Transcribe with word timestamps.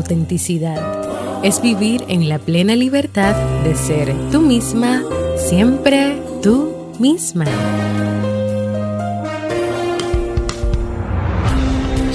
autenticidad. 0.00 1.44
Es 1.44 1.60
vivir 1.60 2.04
en 2.08 2.28
la 2.28 2.38
plena 2.38 2.74
libertad 2.74 3.34
de 3.64 3.74
ser 3.74 4.14
tú 4.32 4.40
misma, 4.40 5.02
siempre 5.36 6.16
tú 6.42 6.72
misma. 6.98 7.44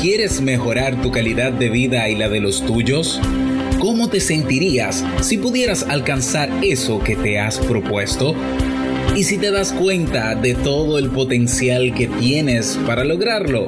¿Quieres 0.02 0.42
mejorar 0.42 1.02
tu 1.02 1.12
calidad 1.12 1.52
de 1.52 1.70
vida 1.70 2.10
y 2.10 2.16
la 2.16 2.28
de 2.28 2.40
los 2.40 2.66
tuyos? 2.66 3.20
¿Cómo 3.80 4.10
te 4.10 4.20
sentirías 4.20 5.04
si 5.22 5.38
pudieras 5.38 5.84
alcanzar 5.84 6.50
eso 6.64 7.00
que 7.00 7.16
te 7.16 7.40
has 7.40 7.60
propuesto? 7.60 8.36
¿Y 9.16 9.24
si 9.24 9.38
te 9.38 9.52
das 9.52 9.74
cuenta 9.74 10.34
de 10.34 10.56
todo 10.56 10.98
el 10.98 11.10
potencial 11.10 11.94
que 11.94 12.08
tienes 12.08 12.80
para 12.86 13.04
lograrlo? 13.04 13.68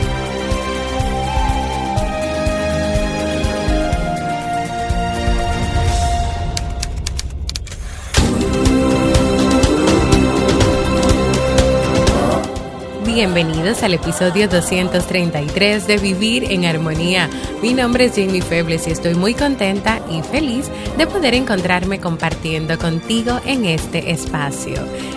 Bienvenidos 13.13 13.83
al 13.83 13.93
episodio 13.93 14.47
233 14.47 15.85
de 15.85 15.97
Vivir 15.97 16.49
en 16.49 16.63
Armonía. 16.63 17.29
Mi 17.61 17.73
nombre 17.73 18.05
es 18.05 18.13
Jamie 18.15 18.41
Febles 18.41 18.87
y 18.87 18.91
estoy 18.91 19.15
muy 19.15 19.33
contenta 19.33 19.99
y 20.09 20.21
feliz 20.21 20.71
de 20.97 21.07
poder 21.07 21.33
encontrarme 21.33 21.99
compartiendo 21.99 22.77
contigo 22.79 23.41
en 23.45 23.65
este 23.65 24.11
espacio. 24.11 24.75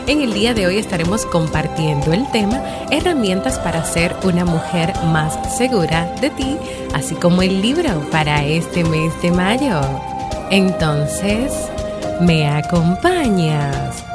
En 0.08 0.22
el 0.22 0.34
día 0.34 0.54
de 0.54 0.66
hoy 0.66 0.78
estaremos 0.78 1.24
compartiendo 1.24 2.12
el 2.12 2.28
tema 2.32 2.60
Herramientas 2.90 3.60
para 3.60 3.84
ser 3.84 4.16
una 4.24 4.44
mujer 4.44 4.92
más 5.12 5.56
segura 5.56 6.12
de 6.20 6.30
ti, 6.30 6.56
así 6.94 7.14
como 7.14 7.42
el 7.42 7.62
libro 7.62 8.00
para 8.10 8.44
este 8.44 8.82
mes 8.82 9.12
de 9.22 9.30
mayo. 9.30 9.80
Entonces, 10.50 11.52
¿me 12.20 12.48
acompañas? 12.48 14.13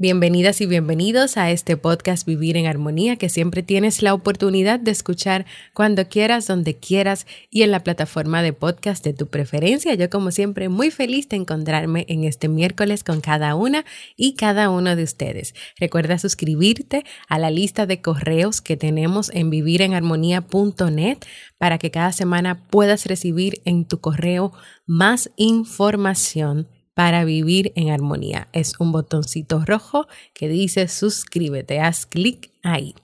Bienvenidas 0.00 0.62
y 0.62 0.66
bienvenidos 0.66 1.36
a 1.36 1.50
este 1.50 1.76
podcast 1.76 2.26
Vivir 2.26 2.56
en 2.56 2.64
Armonía 2.64 3.16
que 3.16 3.28
siempre 3.28 3.62
tienes 3.62 4.00
la 4.00 4.14
oportunidad 4.14 4.80
de 4.80 4.92
escuchar 4.92 5.44
cuando 5.74 6.08
quieras, 6.08 6.46
donde 6.46 6.78
quieras 6.78 7.26
y 7.50 7.64
en 7.64 7.70
la 7.70 7.84
plataforma 7.84 8.42
de 8.42 8.54
podcast 8.54 9.04
de 9.04 9.12
tu 9.12 9.26
preferencia. 9.26 9.92
Yo 9.92 10.08
como 10.08 10.30
siempre 10.30 10.70
muy 10.70 10.90
feliz 10.90 11.28
de 11.28 11.36
encontrarme 11.36 12.06
en 12.08 12.24
este 12.24 12.48
miércoles 12.48 13.04
con 13.04 13.20
cada 13.20 13.54
una 13.54 13.84
y 14.16 14.36
cada 14.36 14.70
uno 14.70 14.96
de 14.96 15.02
ustedes. 15.02 15.54
Recuerda 15.78 16.18
suscribirte 16.18 17.04
a 17.28 17.38
la 17.38 17.50
lista 17.50 17.84
de 17.84 18.00
correos 18.00 18.62
que 18.62 18.78
tenemos 18.78 19.30
en 19.34 19.50
vivirenarmonía.net 19.50 21.18
para 21.58 21.76
que 21.76 21.90
cada 21.90 22.12
semana 22.12 22.66
puedas 22.70 23.04
recibir 23.04 23.60
en 23.66 23.84
tu 23.84 24.00
correo 24.00 24.54
más 24.86 25.30
información 25.36 26.68
para 27.00 27.24
vivir 27.24 27.72
en 27.76 27.88
armonía. 27.88 28.48
Es 28.52 28.78
un 28.78 28.92
botoncito 28.92 29.64
rojo 29.64 30.06
que 30.34 30.50
dice 30.50 30.86
suscríbete, 30.86 31.80
haz 31.80 32.04
clic 32.04 32.50
ahí. 32.62 32.94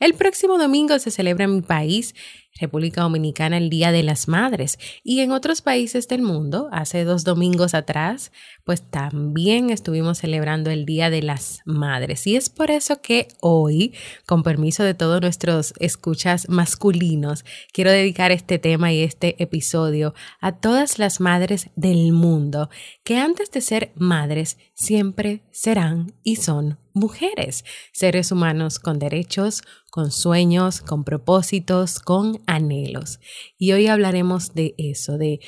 El 0.00 0.14
próximo 0.14 0.56
domingo 0.56 0.98
se 0.98 1.10
celebra 1.10 1.44
en 1.44 1.56
mi 1.56 1.60
país 1.60 2.14
República 2.58 3.02
Dominicana 3.02 3.58
el 3.58 3.68
Día 3.68 3.92
de 3.92 4.02
las 4.02 4.28
Madres 4.28 4.78
y 5.02 5.20
en 5.20 5.30
otros 5.30 5.60
países 5.60 6.08
del 6.08 6.22
mundo, 6.22 6.70
hace 6.72 7.04
dos 7.04 7.22
domingos 7.22 7.74
atrás, 7.74 8.32
pues 8.64 8.82
también 8.82 9.70
estuvimos 9.70 10.18
celebrando 10.18 10.70
el 10.70 10.86
Día 10.86 11.10
de 11.10 11.22
las 11.22 11.60
Madres. 11.66 12.26
Y 12.26 12.36
es 12.36 12.48
por 12.48 12.70
eso 12.70 13.00
que 13.02 13.28
hoy, 13.40 13.92
con 14.26 14.42
permiso 14.42 14.82
de 14.82 14.94
todos 14.94 15.20
nuestros 15.20 15.74
escuchas 15.78 16.48
masculinos, 16.48 17.44
quiero 17.72 17.90
dedicar 17.90 18.32
este 18.32 18.58
tema 18.58 18.92
y 18.92 19.02
este 19.02 19.42
episodio 19.42 20.14
a 20.40 20.52
todas 20.52 20.98
las 20.98 21.20
madres 21.20 21.70
del 21.76 22.12
mundo 22.12 22.70
que 23.04 23.18
antes 23.18 23.50
de 23.50 23.60
ser 23.60 23.92
madres 23.96 24.58
siempre 24.74 25.42
serán 25.50 26.14
y 26.22 26.36
son 26.36 26.78
mujeres, 26.94 27.64
seres 27.92 28.32
humanos 28.32 28.78
con 28.78 28.98
derechos, 28.98 29.62
con 29.90 30.10
sueños, 30.10 30.80
con 30.80 31.04
propósitos, 31.04 31.98
con 31.98 32.40
anhelos. 32.46 33.20
Y 33.58 33.72
hoy 33.72 33.88
hablaremos 33.88 34.54
de 34.54 34.74
eso, 34.78 35.18
de 35.18 35.40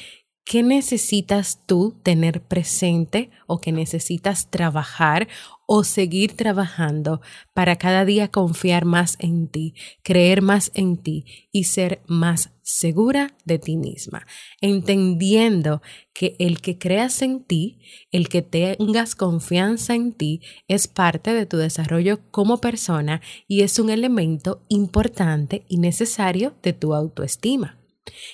qué 0.47 0.62
necesitas 0.62 1.61
tú 1.67 1.97
tener 2.05 2.41
presente 2.41 3.31
o 3.49 3.61
que 3.61 3.73
necesitas 3.73 4.49
trabajar 4.49 5.27
o 5.67 5.83
seguir 5.83 6.37
trabajando 6.37 7.21
para 7.53 7.75
cada 7.75 8.05
día 8.05 8.29
confiar 8.29 8.84
más 8.84 9.17
en 9.19 9.49
ti, 9.49 9.75
creer 10.05 10.43
más 10.43 10.71
en 10.75 10.99
ti 10.99 11.25
y 11.51 11.65
ser 11.65 12.01
más 12.07 12.53
segura 12.62 13.37
de 13.45 13.59
ti 13.59 13.77
misma, 13.77 14.25
entendiendo 14.61 15.83
que 16.15 16.37
el 16.39 16.61
que 16.61 16.78
creas 16.78 17.23
en 17.23 17.43
ti, 17.43 17.81
el 18.13 18.28
que 18.28 18.43
tengas 18.43 19.17
confianza 19.17 19.97
en 19.97 20.13
ti, 20.13 20.43
es 20.69 20.87
parte 20.87 21.34
de 21.34 21.47
tu 21.47 21.57
desarrollo 21.57 22.21
como 22.31 22.59
persona 22.61 23.21
y 23.49 23.63
es 23.63 23.81
un 23.81 23.91
elemento 23.91 24.63
importante 24.69 25.65
y 25.67 25.78
necesario 25.78 26.55
de 26.63 26.73
tu 26.73 26.95
autoestima. 26.95 27.81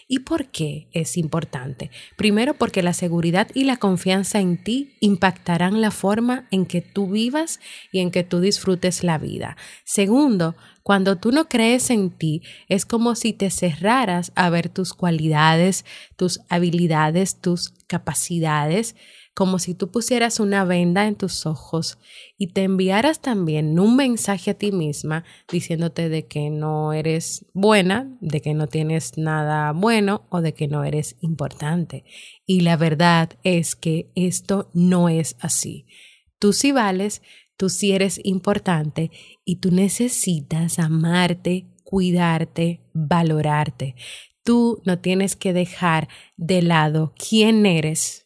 ¿Y 0.09 0.21
por 0.21 0.47
qué 0.47 0.89
es 0.93 1.17
importante? 1.17 1.91
Primero 2.17 2.55
porque 2.55 2.83
la 2.83 2.93
seguridad 2.93 3.49
y 3.55 3.65
la 3.65 3.77
confianza 3.77 4.41
en 4.41 4.63
ti 4.63 4.95
impactarán 5.01 5.81
la 5.81 5.91
forma 5.91 6.47
en 6.51 6.67
que 6.67 6.81
tú 6.81 7.11
vivas 7.11 7.61
y 7.91 8.01
en 8.01 8.11
que 8.11 8.25
tú 8.25 8.41
disfrutes 8.41 9.03
la 9.05 9.19
vida. 9.19 9.57
Segundo, 9.85 10.55
cuando 10.83 11.17
tú 11.17 11.31
no 11.31 11.49
crees 11.49 11.91
en 11.91 12.11
ti, 12.11 12.43
es 12.69 12.85
como 12.85 13.15
si 13.15 13.33
te 13.33 13.51
cerraras 13.51 14.33
a 14.35 14.51
ver 14.51 14.69
tus 14.69 14.95
cualidades, 14.95 15.85
tus 16.17 16.41
habilidades, 16.49 17.41
tus 17.41 17.71
capacidades, 17.87 18.97
como 19.35 19.59
si 19.59 19.75
tú 19.75 19.91
pusieras 19.91 20.41
una 20.41 20.65
venda 20.65 21.07
en 21.07 21.17
tus 21.17 21.47
ojos 21.47 21.99
y 22.37 22.49
te 22.49 22.65
enviaras 22.65 23.21
también 23.21 23.79
un 23.79 23.97
mensaje 23.97 24.51
a 24.51 24.55
ti 24.55 24.73
misma 24.73 25.25
diciéndote 25.51 26.09
de 26.09 26.27
que 26.27 26.51
no 26.51 26.93
eres 26.93 27.47
buena, 27.55 28.15
de 28.21 28.41
que 28.41 28.53
no 28.53 28.67
tienes 28.67 29.17
nada 29.17 29.73
bueno 29.73 30.27
o 30.29 30.43
de 30.43 30.53
que 30.53 30.69
no 30.69 30.85
eres 30.85 31.17
importante. 31.21 32.05
Y 32.45 32.61
la 32.61 32.77
verdad 32.77 33.31
es 33.43 33.75
que 33.75 34.11
esto 34.15 34.69
no 34.75 35.09
es 35.09 35.37
así. 35.41 35.87
Tú 36.39 36.53
sí 36.53 36.73
vales, 36.73 37.23
tú 37.57 37.71
sí 37.71 37.93
eres 37.93 38.21
importante 38.25 39.11
y 39.45 39.57
tú 39.57 39.71
necesitas 39.71 40.79
amarte, 40.79 41.69
cuidarte, 41.85 42.81
valorarte. 42.93 43.95
Tú 44.45 44.83
no 44.85 44.99
tienes 44.99 45.37
que 45.37 45.53
dejar 45.53 46.09
de 46.37 46.61
lado 46.61 47.15
quién 47.17 47.65
eres 47.65 48.22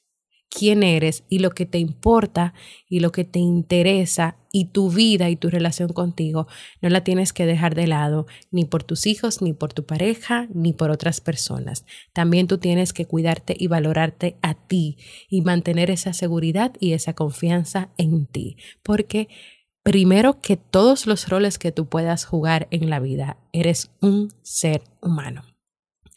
quién 0.56 0.82
eres 0.82 1.23
y 1.29 1.41
lo 1.41 1.50
que 1.50 1.67
te 1.67 1.79
importa 1.79 2.55
y 2.88 3.00
lo 3.00 3.12
que 3.12 3.25
te 3.25 3.38
interesa 3.38 4.37
y 4.53 4.67
tu 4.67 4.91
vida 4.91 5.29
y 5.29 5.37
tu 5.37 5.50
relación 5.50 5.93
contigo 5.93 6.47
no 6.81 6.88
la 6.88 7.05
tienes 7.05 7.35
que 7.35 7.44
dejar 7.44 7.75
de 7.75 7.87
lado 7.87 8.26
ni 8.50 8.64
por 8.64 8.82
tus 8.82 9.06
hijos, 9.06 9.43
ni 9.43 9.53
por 9.53 9.75
tu 9.75 9.85
pareja, 9.85 10.49
ni 10.55 10.73
por 10.73 10.91
otras 10.91 11.20
personas. 11.20 11.85
También 12.14 12.47
tú 12.47 12.56
tienes 12.56 12.94
que 12.94 13.05
cuidarte 13.05 13.55
y 13.58 13.67
valorarte 13.67 14.37
a 14.41 14.55
ti 14.55 14.97
y 15.29 15.43
mantener 15.43 15.91
esa 15.91 16.14
seguridad 16.14 16.73
y 16.81 16.94
esa 16.94 17.12
confianza 17.12 17.91
en 17.99 18.25
ti, 18.25 18.56
porque 18.82 19.29
primero 19.82 20.41
que 20.41 20.56
todos 20.56 21.06
los 21.06 21.29
roles 21.29 21.58
que 21.58 21.70
tú 21.70 21.87
puedas 21.87 22.25
jugar 22.25 22.67
en 22.70 22.88
la 22.88 22.99
vida, 22.99 23.37
eres 23.53 23.91
un 24.00 24.32
ser 24.43 24.82
humano. 25.03 25.56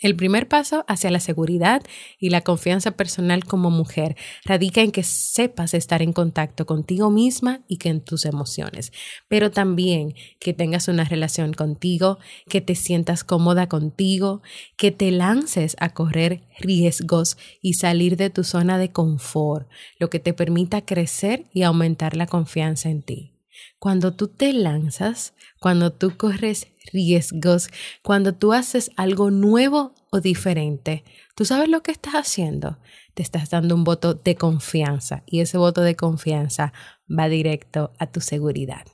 El 0.02 0.16
primer 0.16 0.48
paso 0.48 0.86
hacia 0.88 1.12
la 1.12 1.20
seguridad 1.20 1.82
y 2.20 2.30
la 2.30 2.40
confianza 2.40 2.92
personal 2.92 3.44
como 3.44 3.70
mujer 3.70 4.16
radica 4.46 4.80
en 4.80 4.92
que 4.92 5.04
sepas 5.04 5.74
estar 5.74 6.02
en 6.02 6.14
contacto 6.14 6.66
contigo 6.66 7.10
misma 7.10 7.66
y 7.68 7.78
que 7.78 7.90
en 7.90 8.00
tus 8.00 8.24
emociones, 8.24 8.94
pero 9.28 9.52
también 9.52 10.16
que 10.40 10.54
tengas 10.54 10.88
una 10.88 11.04
relación 11.04 11.54
contigo, 11.54 12.18
que 12.48 12.62
te 12.62 12.76
sientas 12.76 13.26
cómoda 13.26 13.68
contigo, 13.68 14.42
que 14.78 14.92
te 14.92 15.12
lances 15.12 15.76
a 15.82 15.94
correr 15.94 16.44
riesgos 16.60 17.38
y 17.62 17.74
salir 17.74 18.16
de 18.16 18.30
tu 18.30 18.46
zona 18.46 18.78
de 18.78 18.94
confort, 18.94 19.68
lo 20.00 20.10
que 20.10 20.20
te 20.20 20.34
permita 20.34 20.86
crecer 20.86 21.48
y 21.54 21.64
aumentar 21.64 22.16
la 22.16 22.26
confianza 22.26 22.90
en 22.90 23.02
ti. 23.02 23.34
Cuando 23.80 24.14
tú 24.14 24.28
te 24.28 24.54
lanzas, 24.54 25.34
cuando 25.60 25.92
tú 25.92 26.16
corres 26.16 26.68
riesgos, 26.92 27.70
cuando 28.04 28.34
tú 28.34 28.54
haces 28.54 28.92
algo 28.98 29.32
nuevo 29.32 29.94
o 30.12 30.20
diferente, 30.20 31.04
tú 31.36 31.46
sabes 31.46 31.70
lo 31.70 31.82
que 31.82 31.92
estás 31.92 32.14
haciendo. 32.14 32.80
Te 33.14 33.24
estás 33.24 33.50
dando 33.50 33.76
un 33.76 33.84
voto 33.84 34.14
de 34.14 34.36
confianza 34.36 35.24
y 35.26 35.42
ese 35.42 35.58
voto 35.58 35.82
de 35.82 35.96
confianza 35.96 36.74
va 37.10 37.28
directo 37.28 37.94
a 38.00 38.08
tu 38.08 38.22
seguridad. 38.22 38.86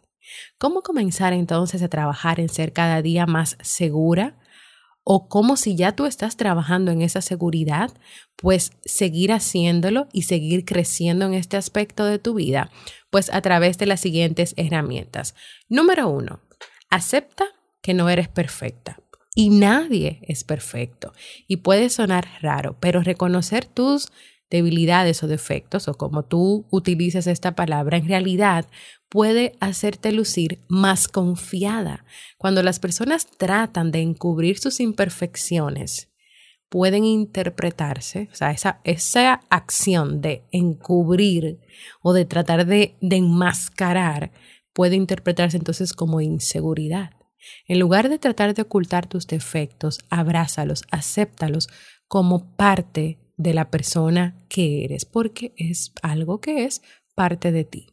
¿Cómo 0.58 0.82
comenzar 0.82 1.34
entonces 1.34 1.82
a 1.84 1.90
trabajar 1.90 2.40
en 2.40 2.50
ser 2.50 2.74
cada 2.74 3.02
día 3.02 3.26
más 3.26 3.58
segura? 3.62 4.38
o 5.08 5.30
cómo 5.30 5.56
si 5.56 5.76
ya 5.76 5.96
tú 5.96 6.08
estás 6.08 6.36
trabajando 6.36 6.92
en 6.92 7.04
esa 7.04 7.22
seguridad, 7.22 7.92
pues 8.36 8.72
seguir 8.84 9.32
haciéndolo 9.32 10.08
y 10.12 10.24
seguir 10.24 10.66
creciendo 10.66 11.26
en 11.26 11.36
este 11.36 11.58
aspecto 11.58 12.06
de 12.06 12.18
tu 12.18 12.34
vida, 12.34 12.72
pues 13.12 13.32
a 13.32 13.40
través 13.42 13.78
de 13.78 13.86
las 13.86 14.02
siguientes 14.02 14.56
herramientas. 14.58 15.36
Número 15.70 16.10
uno, 16.10 16.42
acepta 16.90 17.46
que 17.86 17.94
no 17.94 18.10
eres 18.10 18.28
perfecta. 18.28 19.00
Y 19.36 19.52
nadie 19.52 20.18
es 20.24 20.44
perfecto. 20.44 21.14
Y 21.48 21.58
puede 21.58 21.92
sonar 21.92 22.28
raro, 22.42 22.78
pero 22.80 23.04
reconocer 23.04 23.68
tus 23.68 24.08
debilidades 24.50 25.22
o 25.22 25.28
defectos, 25.28 25.88
o 25.88 25.94
como 25.94 26.26
tú 26.26 26.66
utilices 26.72 27.28
esta 27.28 27.54
palabra, 27.54 27.98
en 27.98 28.08
realidad 28.08 28.66
puede 29.08 29.52
hacerte 29.60 30.12
lucir 30.12 30.62
más 30.68 31.08
confiada. 31.08 32.06
Cuando 32.40 32.64
las 32.64 32.80
personas 32.80 33.28
tratan 33.28 33.92
de 33.92 34.02
encubrir 34.02 34.58
sus 34.58 34.80
imperfecciones, 34.80 36.10
pueden 36.70 37.06
interpretarse, 37.06 38.30
o 38.32 38.36
sea, 38.36 38.50
esa, 38.50 38.82
esa 38.84 39.42
acción 39.52 40.22
de 40.22 40.44
encubrir 40.52 41.60
o 42.02 42.14
de 42.14 42.26
tratar 42.26 42.66
de, 42.66 42.96
de 43.00 43.18
enmascarar 43.18 44.32
puede 44.74 44.96
interpretarse 44.96 45.58
entonces 45.58 45.94
como 45.94 46.20
inseguridad. 46.20 47.12
En 47.68 47.80
lugar 47.80 48.10
de 48.10 48.20
tratar 48.20 48.54
de 48.54 48.64
ocultar 48.64 49.08
tus 49.08 49.28
defectos, 49.28 50.00
abrázalos, 50.10 50.84
acéptalos 50.92 51.70
como 52.08 52.56
parte 52.56 53.20
de 53.38 53.54
la 53.54 53.70
persona 53.70 54.36
que 54.50 54.86
eres, 54.86 55.06
porque 55.06 55.54
es 55.58 55.92
algo 56.02 56.40
que 56.40 56.66
es 56.66 56.82
parte 57.16 57.52
de 57.52 57.64
ti. 57.66 57.88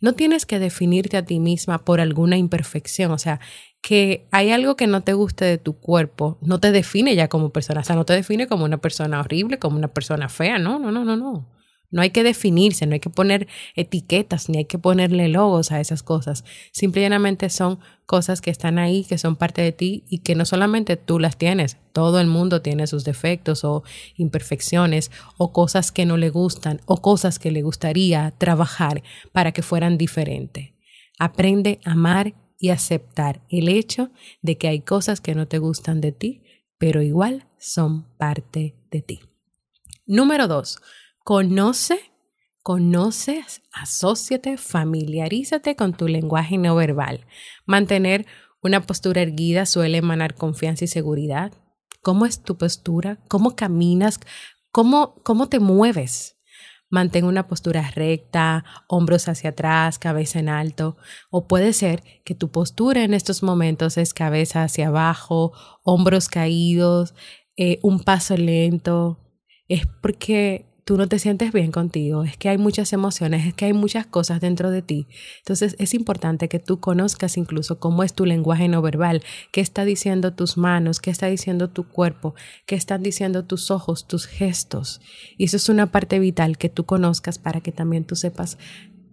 No 0.00 0.14
tienes 0.14 0.46
que 0.46 0.58
definirte 0.58 1.16
a 1.16 1.24
ti 1.24 1.40
misma 1.40 1.84
por 1.84 2.00
alguna 2.00 2.36
imperfección, 2.36 3.10
o 3.12 3.18
sea, 3.18 3.40
que 3.82 4.26
hay 4.30 4.50
algo 4.50 4.76
que 4.76 4.86
no 4.86 5.02
te 5.02 5.12
guste 5.12 5.44
de 5.44 5.58
tu 5.58 5.78
cuerpo, 5.78 6.38
no 6.40 6.58
te 6.58 6.72
define 6.72 7.14
ya 7.14 7.28
como 7.28 7.50
persona, 7.50 7.80
o 7.80 7.84
sea, 7.84 7.96
no 7.96 8.04
te 8.04 8.14
define 8.14 8.46
como 8.46 8.64
una 8.64 8.78
persona 8.78 9.20
horrible, 9.20 9.58
como 9.58 9.76
una 9.76 9.88
persona 9.88 10.28
fea, 10.28 10.58
no, 10.58 10.78
no, 10.78 10.90
no, 10.90 11.04
no, 11.04 11.16
no. 11.16 11.53
No 11.94 12.02
hay 12.02 12.10
que 12.10 12.24
definirse, 12.24 12.86
no 12.86 12.94
hay 12.94 12.98
que 12.98 13.08
poner 13.08 13.46
etiquetas, 13.76 14.48
ni 14.48 14.58
hay 14.58 14.64
que 14.64 14.80
ponerle 14.80 15.28
logos 15.28 15.70
a 15.70 15.78
esas 15.80 16.02
cosas. 16.02 16.44
Simplemente 16.72 17.48
son 17.50 17.78
cosas 18.04 18.40
que 18.40 18.50
están 18.50 18.80
ahí, 18.80 19.04
que 19.04 19.16
son 19.16 19.36
parte 19.36 19.62
de 19.62 19.70
ti 19.70 20.02
y 20.08 20.18
que 20.18 20.34
no 20.34 20.44
solamente 20.44 20.96
tú 20.96 21.20
las 21.20 21.36
tienes, 21.36 21.76
todo 21.92 22.18
el 22.18 22.26
mundo 22.26 22.62
tiene 22.62 22.88
sus 22.88 23.04
defectos 23.04 23.62
o 23.62 23.84
imperfecciones 24.16 25.12
o 25.38 25.52
cosas 25.52 25.92
que 25.92 26.04
no 26.04 26.16
le 26.16 26.30
gustan 26.30 26.80
o 26.86 27.00
cosas 27.00 27.38
que 27.38 27.52
le 27.52 27.62
gustaría 27.62 28.34
trabajar 28.38 29.04
para 29.30 29.52
que 29.52 29.62
fueran 29.62 29.96
diferentes. 29.96 30.70
Aprende 31.20 31.78
a 31.84 31.92
amar 31.92 32.34
y 32.58 32.70
aceptar 32.70 33.40
el 33.50 33.68
hecho 33.68 34.10
de 34.42 34.58
que 34.58 34.66
hay 34.66 34.80
cosas 34.80 35.20
que 35.20 35.36
no 35.36 35.46
te 35.46 35.58
gustan 35.58 36.00
de 36.00 36.10
ti, 36.10 36.42
pero 36.76 37.02
igual 37.02 37.46
son 37.56 38.02
parte 38.18 38.74
de 38.90 39.00
ti. 39.00 39.20
Número 40.06 40.48
dos, 40.48 40.80
Conoce, 41.24 42.12
conoce, 42.62 43.46
asóciate, 43.72 44.58
familiarízate 44.58 45.74
con 45.74 45.94
tu 45.94 46.06
lenguaje 46.06 46.58
no 46.58 46.76
verbal. 46.76 47.24
Mantener 47.64 48.26
una 48.62 48.82
postura 48.82 49.22
erguida 49.22 49.64
suele 49.64 49.96
emanar 49.96 50.34
confianza 50.34 50.84
y 50.84 50.88
seguridad. 50.88 51.54
¿Cómo 52.02 52.26
es 52.26 52.42
tu 52.42 52.58
postura? 52.58 53.20
¿Cómo 53.26 53.56
caminas? 53.56 54.20
¿Cómo, 54.70 55.14
cómo 55.22 55.48
te 55.48 55.60
mueves? 55.60 56.36
Mantén 56.90 57.24
una 57.24 57.46
postura 57.46 57.90
recta, 57.90 58.66
hombros 58.86 59.26
hacia 59.26 59.50
atrás, 59.50 59.98
cabeza 59.98 60.40
en 60.40 60.50
alto. 60.50 60.98
O 61.30 61.46
puede 61.46 61.72
ser 61.72 62.02
que 62.26 62.34
tu 62.34 62.50
postura 62.50 63.02
en 63.02 63.14
estos 63.14 63.42
momentos 63.42 63.96
es 63.96 64.12
cabeza 64.12 64.62
hacia 64.62 64.88
abajo, 64.88 65.52
hombros 65.84 66.28
caídos, 66.28 67.14
eh, 67.56 67.78
un 67.82 68.00
paso 68.00 68.36
lento. 68.36 69.20
Es 69.68 69.86
porque 70.02 70.73
tú 70.84 70.98
no 70.98 71.08
te 71.08 71.18
sientes 71.18 71.52
bien 71.52 71.72
contigo, 71.72 72.24
es 72.24 72.36
que 72.36 72.50
hay 72.50 72.58
muchas 72.58 72.92
emociones, 72.92 73.46
es 73.46 73.54
que 73.54 73.64
hay 73.64 73.72
muchas 73.72 74.06
cosas 74.06 74.40
dentro 74.40 74.70
de 74.70 74.82
ti. 74.82 75.06
Entonces 75.38 75.76
es 75.78 75.94
importante 75.94 76.48
que 76.48 76.58
tú 76.58 76.78
conozcas 76.78 77.36
incluso 77.36 77.78
cómo 77.78 78.02
es 78.02 78.12
tu 78.12 78.26
lenguaje 78.26 78.68
no 78.68 78.82
verbal, 78.82 79.22
qué 79.50 79.60
está 79.60 79.84
diciendo 79.84 80.34
tus 80.34 80.56
manos, 80.56 81.00
qué 81.00 81.10
está 81.10 81.26
diciendo 81.26 81.70
tu 81.70 81.88
cuerpo, 81.88 82.34
qué 82.66 82.74
están 82.74 83.02
diciendo 83.02 83.44
tus 83.44 83.70
ojos, 83.70 84.06
tus 84.06 84.26
gestos. 84.26 85.00
Y 85.38 85.44
eso 85.44 85.56
es 85.56 85.68
una 85.68 85.90
parte 85.90 86.18
vital 86.18 86.58
que 86.58 86.68
tú 86.68 86.84
conozcas 86.84 87.38
para 87.38 87.60
que 87.60 87.72
también 87.72 88.04
tú 88.04 88.14
sepas 88.14 88.58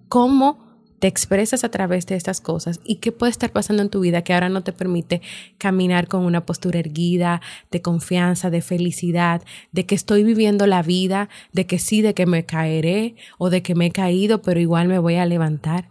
cómo 0.09 0.70
te 1.01 1.07
expresas 1.07 1.63
a 1.63 1.69
través 1.69 2.06
de 2.06 2.15
estas 2.15 2.42
cosas 2.42 2.80
y 2.83 2.98
qué 2.98 3.12
puede 3.12 3.31
estar 3.31 3.51
pasando 3.51 3.81
en 3.81 3.89
tu 3.89 4.01
vida 4.01 4.24
que 4.24 4.36
ahora 4.36 4.50
no 4.50 4.62
te 4.62 4.71
permite 4.71 5.24
caminar 5.57 6.07
con 6.07 6.24
una 6.24 6.45
postura 6.45 6.77
erguida, 6.77 7.42
de 7.71 7.81
confianza, 7.81 8.51
de 8.51 8.62
felicidad, 8.62 9.42
de 9.71 9.88
que 9.88 9.95
estoy 9.95 10.24
viviendo 10.24 10.68
la 10.68 10.83
vida, 10.83 11.27
de 11.53 11.65
que 11.65 11.80
sí, 11.80 12.03
de 12.03 12.13
que 12.13 12.27
me 12.27 12.45
caeré 12.45 13.15
o 13.39 13.50
de 13.50 13.63
que 13.63 13.74
me 13.74 13.88
he 13.88 13.92
caído, 13.92 14.44
pero 14.44 14.59
igual 14.59 14.88
me 14.88 15.00
voy 15.00 15.15
a 15.15 15.25
levantar. 15.25 15.89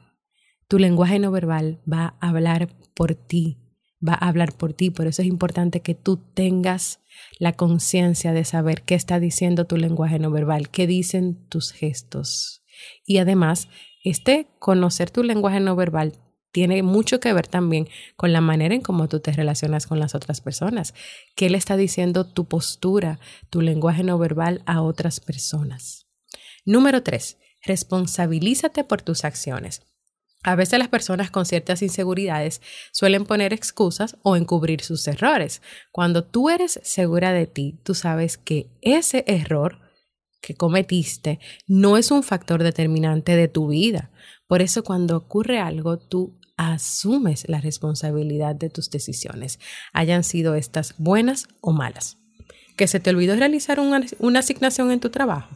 Tu 0.68 0.78
lenguaje 0.78 1.18
no 1.18 1.32
verbal 1.32 1.80
va 1.92 2.14
a 2.20 2.28
hablar 2.28 2.68
por 2.94 3.16
ti, 3.16 3.58
va 4.06 4.14
a 4.14 4.28
hablar 4.28 4.52
por 4.52 4.74
ti, 4.74 4.90
por 4.90 5.08
eso 5.08 5.22
es 5.22 5.28
importante 5.28 5.80
que 5.80 5.96
tú 5.96 6.18
tengas 6.34 7.00
la 7.40 7.54
conciencia 7.54 8.32
de 8.32 8.44
saber 8.44 8.82
qué 8.82 8.94
está 8.94 9.18
diciendo 9.18 9.64
tu 9.64 9.76
lenguaje 9.76 10.20
no 10.20 10.30
verbal, 10.30 10.70
qué 10.70 10.86
dicen 10.86 11.48
tus 11.48 11.72
gestos. 11.72 12.62
Y 13.04 13.18
además, 13.18 13.68
este 14.02 14.48
conocer 14.58 15.10
tu 15.10 15.22
lenguaje 15.22 15.60
no 15.60 15.76
verbal 15.76 16.14
tiene 16.52 16.82
mucho 16.82 17.20
que 17.20 17.32
ver 17.32 17.46
también 17.46 17.88
con 18.16 18.32
la 18.32 18.40
manera 18.40 18.74
en 18.74 18.80
cómo 18.80 19.08
tú 19.08 19.20
te 19.20 19.32
relacionas 19.32 19.86
con 19.86 20.00
las 20.00 20.14
otras 20.14 20.40
personas. 20.40 20.94
¿Qué 21.36 21.48
le 21.48 21.58
está 21.58 21.76
diciendo 21.76 22.24
tu 22.24 22.46
postura, 22.46 23.20
tu 23.50 23.60
lenguaje 23.60 24.02
no 24.02 24.18
verbal 24.18 24.62
a 24.66 24.82
otras 24.82 25.20
personas? 25.20 26.06
Número 26.64 27.02
tres, 27.02 27.38
responsabilízate 27.62 28.84
por 28.84 29.02
tus 29.02 29.24
acciones. 29.24 29.82
A 30.42 30.54
veces 30.56 30.78
las 30.78 30.88
personas 30.88 31.30
con 31.30 31.44
ciertas 31.44 31.82
inseguridades 31.82 32.62
suelen 32.92 33.26
poner 33.26 33.52
excusas 33.52 34.16
o 34.22 34.36
encubrir 34.36 34.80
sus 34.80 35.06
errores. 35.06 35.60
Cuando 35.92 36.24
tú 36.24 36.48
eres 36.48 36.80
segura 36.82 37.32
de 37.32 37.46
ti, 37.46 37.78
tú 37.84 37.94
sabes 37.94 38.38
que 38.38 38.70
ese 38.80 39.22
error 39.26 39.78
que 40.40 40.54
cometiste 40.54 41.38
no 41.66 41.96
es 41.96 42.10
un 42.10 42.22
factor 42.22 42.62
determinante 42.62 43.36
de 43.36 43.48
tu 43.48 43.68
vida. 43.68 44.10
Por 44.46 44.62
eso 44.62 44.82
cuando 44.82 45.16
ocurre 45.16 45.60
algo, 45.60 45.98
tú 45.98 46.38
asumes 46.56 47.48
la 47.48 47.60
responsabilidad 47.60 48.54
de 48.54 48.68
tus 48.68 48.90
decisiones, 48.90 49.58
hayan 49.92 50.24
sido 50.24 50.54
estas 50.54 50.94
buenas 50.98 51.48
o 51.60 51.72
malas. 51.72 52.18
Que 52.76 52.86
se 52.86 53.00
te 53.00 53.10
olvidó 53.10 53.34
realizar 53.36 53.80
una, 53.80 54.02
una 54.18 54.40
asignación 54.40 54.90
en 54.90 55.00
tu 55.00 55.10
trabajo. 55.10 55.48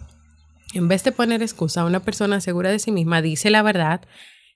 En 0.73 0.89
vez 0.89 1.05
de 1.05 1.13
poner 1.13 1.43
excusa 1.43 1.83
a 1.83 1.87
una 1.87 2.01
persona 2.01 2.41
segura 2.41 2.71
de 2.71 2.79
sí 2.79 2.91
misma, 2.91 3.23
dice 3.23 3.51
la 3.51 3.63
verdad, 3.63 4.01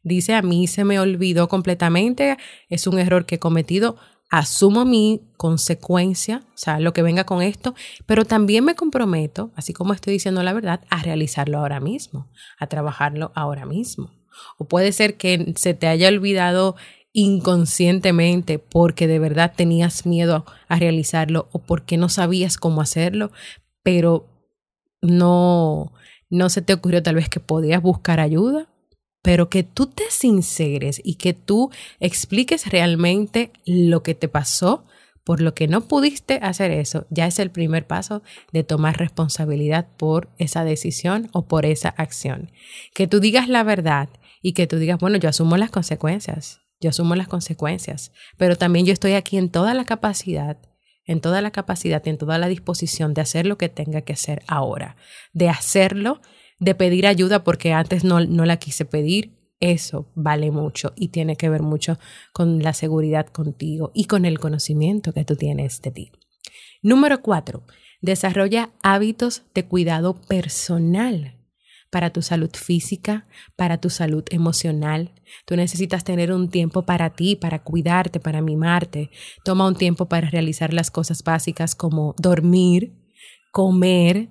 dice 0.02 0.34
a 0.34 0.42
mí 0.42 0.66
se 0.66 0.84
me 0.84 0.98
olvidó 0.98 1.48
completamente, 1.48 2.38
es 2.68 2.86
un 2.86 2.98
error 2.98 3.26
que 3.26 3.36
he 3.36 3.38
cometido, 3.38 3.96
asumo 4.30 4.84
mi 4.84 5.22
consecuencia, 5.36 6.42
o 6.54 6.58
sea, 6.58 6.80
lo 6.80 6.92
que 6.92 7.02
venga 7.02 7.24
con 7.24 7.42
esto, 7.42 7.74
pero 8.06 8.24
también 8.24 8.64
me 8.64 8.74
comprometo, 8.74 9.50
así 9.56 9.72
como 9.72 9.94
estoy 9.94 10.14
diciendo 10.14 10.42
la 10.42 10.52
verdad, 10.52 10.80
a 10.90 11.02
realizarlo 11.02 11.58
ahora 11.58 11.80
mismo, 11.80 12.28
a 12.58 12.66
trabajarlo 12.66 13.32
ahora 13.34 13.64
mismo. 13.64 14.10
O 14.58 14.66
puede 14.66 14.92
ser 14.92 15.16
que 15.16 15.54
se 15.56 15.74
te 15.74 15.88
haya 15.88 16.08
olvidado 16.08 16.76
inconscientemente 17.12 18.58
porque 18.58 19.06
de 19.06 19.18
verdad 19.18 19.52
tenías 19.56 20.06
miedo 20.06 20.44
a 20.68 20.78
realizarlo 20.78 21.48
o 21.52 21.60
porque 21.60 21.96
no 21.96 22.08
sabías 22.08 22.58
cómo 22.58 22.80
hacerlo, 22.80 23.32
pero 23.82 24.26
no 25.00 25.92
no 26.30 26.50
se 26.50 26.60
te 26.60 26.74
ocurrió 26.74 27.02
tal 27.02 27.14
vez 27.14 27.30
que 27.30 27.40
podías 27.40 27.80
buscar 27.80 28.20
ayuda 28.20 28.68
pero 29.28 29.50
que 29.50 29.62
tú 29.62 29.88
te 29.88 30.04
sinceres 30.10 31.02
y 31.04 31.16
que 31.16 31.34
tú 31.34 31.70
expliques 32.00 32.64
realmente 32.70 33.52
lo 33.66 34.02
que 34.02 34.14
te 34.14 34.26
pasó 34.26 34.86
por 35.22 35.42
lo 35.42 35.52
que 35.52 35.68
no 35.68 35.82
pudiste 35.82 36.38
hacer 36.40 36.70
eso, 36.70 37.06
ya 37.10 37.26
es 37.26 37.38
el 37.38 37.50
primer 37.50 37.86
paso 37.86 38.22
de 38.52 38.64
tomar 38.64 38.96
responsabilidad 38.96 39.86
por 39.98 40.30
esa 40.38 40.64
decisión 40.64 41.28
o 41.34 41.46
por 41.46 41.66
esa 41.66 41.90
acción. 41.90 42.50
Que 42.94 43.06
tú 43.06 43.20
digas 43.20 43.50
la 43.50 43.64
verdad 43.64 44.08
y 44.40 44.54
que 44.54 44.66
tú 44.66 44.78
digas, 44.78 44.98
bueno, 44.98 45.18
yo 45.18 45.28
asumo 45.28 45.58
las 45.58 45.70
consecuencias, 45.70 46.62
yo 46.80 46.88
asumo 46.88 47.14
las 47.14 47.28
consecuencias, 47.28 48.12
pero 48.38 48.56
también 48.56 48.86
yo 48.86 48.94
estoy 48.94 49.12
aquí 49.12 49.36
en 49.36 49.50
toda 49.50 49.74
la 49.74 49.84
capacidad, 49.84 50.56
en 51.04 51.20
toda 51.20 51.42
la 51.42 51.50
capacidad 51.50 52.02
y 52.02 52.08
en 52.08 52.16
toda 52.16 52.38
la 52.38 52.48
disposición 52.48 53.12
de 53.12 53.20
hacer 53.20 53.44
lo 53.44 53.58
que 53.58 53.68
tenga 53.68 54.00
que 54.00 54.14
hacer 54.14 54.42
ahora, 54.46 54.96
de 55.34 55.50
hacerlo, 55.50 56.22
de 56.58 56.74
pedir 56.74 57.06
ayuda 57.06 57.44
porque 57.44 57.72
antes 57.72 58.04
no, 58.04 58.20
no 58.20 58.44
la 58.44 58.56
quise 58.58 58.84
pedir 58.84 59.38
eso 59.60 60.06
vale 60.14 60.50
mucho 60.50 60.92
y 60.96 61.08
tiene 61.08 61.36
que 61.36 61.48
ver 61.48 61.62
mucho 61.62 61.98
con 62.32 62.62
la 62.62 62.72
seguridad 62.72 63.26
contigo 63.26 63.90
y 63.94 64.04
con 64.04 64.24
el 64.24 64.38
conocimiento 64.38 65.12
que 65.12 65.24
tú 65.24 65.36
tienes 65.36 65.82
de 65.82 65.90
ti. 65.90 66.12
Número 66.82 67.22
cuatro, 67.22 67.64
desarrolla 68.00 68.70
hábitos 68.82 69.42
de 69.54 69.64
cuidado 69.64 70.14
personal 70.14 71.34
para 71.90 72.10
tu 72.10 72.22
salud 72.22 72.50
física, 72.54 73.26
para 73.56 73.78
tu 73.78 73.90
salud 73.90 74.22
emocional. 74.30 75.12
Tú 75.46 75.56
necesitas 75.56 76.04
tener 76.04 76.32
un 76.32 76.50
tiempo 76.50 76.82
para 76.82 77.10
ti, 77.10 77.34
para 77.34 77.60
cuidarte, 77.60 78.20
para 78.20 78.42
mimarte. 78.42 79.10
Toma 79.42 79.66
un 79.66 79.74
tiempo 79.74 80.06
para 80.06 80.28
realizar 80.28 80.74
las 80.74 80.90
cosas 80.90 81.24
básicas 81.24 81.74
como 81.74 82.14
dormir, 82.18 82.92
comer, 83.50 84.28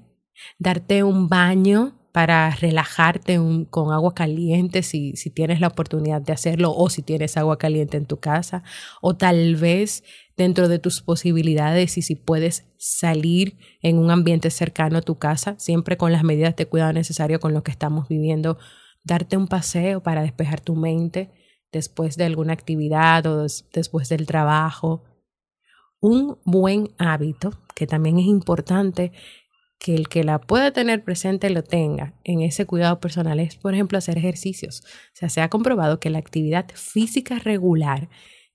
darte 0.60 1.04
un 1.04 1.28
baño 1.28 1.97
para 2.18 2.50
relajarte 2.50 3.40
con 3.70 3.94
agua 3.94 4.16
caliente 4.16 4.82
si, 4.82 5.16
si 5.16 5.30
tienes 5.30 5.62
la 5.62 5.68
oportunidad 5.68 6.20
de 6.20 6.34
hacerlo 6.34 6.74
o 6.76 6.90
si 6.90 7.04
tienes 7.04 7.38
agua 7.38 7.60
caliente 7.60 7.96
en 7.96 8.08
tu 8.08 8.18
casa 8.18 8.64
o 9.04 9.16
tal 9.16 9.56
vez 9.56 10.04
dentro 10.36 10.68
de 10.68 10.80
tus 10.80 11.04
posibilidades 11.04 11.96
y 11.96 12.02
si 12.02 12.16
puedes 12.16 12.66
salir 12.80 13.60
en 13.84 14.00
un 14.00 14.10
ambiente 14.10 14.50
cercano 14.50 14.98
a 14.98 15.04
tu 15.04 15.20
casa, 15.20 15.54
siempre 15.60 15.96
con 15.96 16.12
las 16.12 16.24
medidas 16.24 16.56
de 16.56 16.66
cuidado 16.66 16.92
necesarias 16.92 17.40
con 17.40 17.54
lo 17.54 17.62
que 17.62 17.70
estamos 17.70 18.08
viviendo, 18.08 18.58
darte 19.04 19.38
un 19.38 19.48
paseo 19.48 20.02
para 20.02 20.24
despejar 20.24 20.60
tu 20.60 20.76
mente 20.76 21.30
después 21.72 22.18
de 22.18 22.26
alguna 22.26 22.54
actividad 22.54 23.28
o 23.28 23.46
después 23.72 24.10
del 24.10 24.26
trabajo. 24.26 25.04
Un 26.00 26.40
buen 26.46 26.90
hábito 26.98 27.52
que 27.76 27.86
también 27.86 28.18
es 28.18 28.26
importante 28.26 29.12
que 29.80 29.96
el 29.96 30.10
que 30.10 30.24
la 30.24 30.40
pueda 30.40 30.72
tener 30.72 31.04
presente 31.04 31.50
lo 31.50 31.64
tenga 31.64 32.14
en 32.24 32.42
ese 32.42 32.66
cuidado 32.66 33.00
personal 33.00 33.40
es, 33.40 33.56
por 33.56 33.74
ejemplo, 33.74 33.98
hacer 33.98 34.18
ejercicios. 34.18 34.82
O 34.84 35.16
sea, 35.16 35.30
se 35.30 35.42
ha 35.42 35.50
comprobado 35.50 36.00
que 36.00 36.10
la 36.10 36.20
actividad 36.20 36.66
física 36.74 37.40
regular 37.40 38.10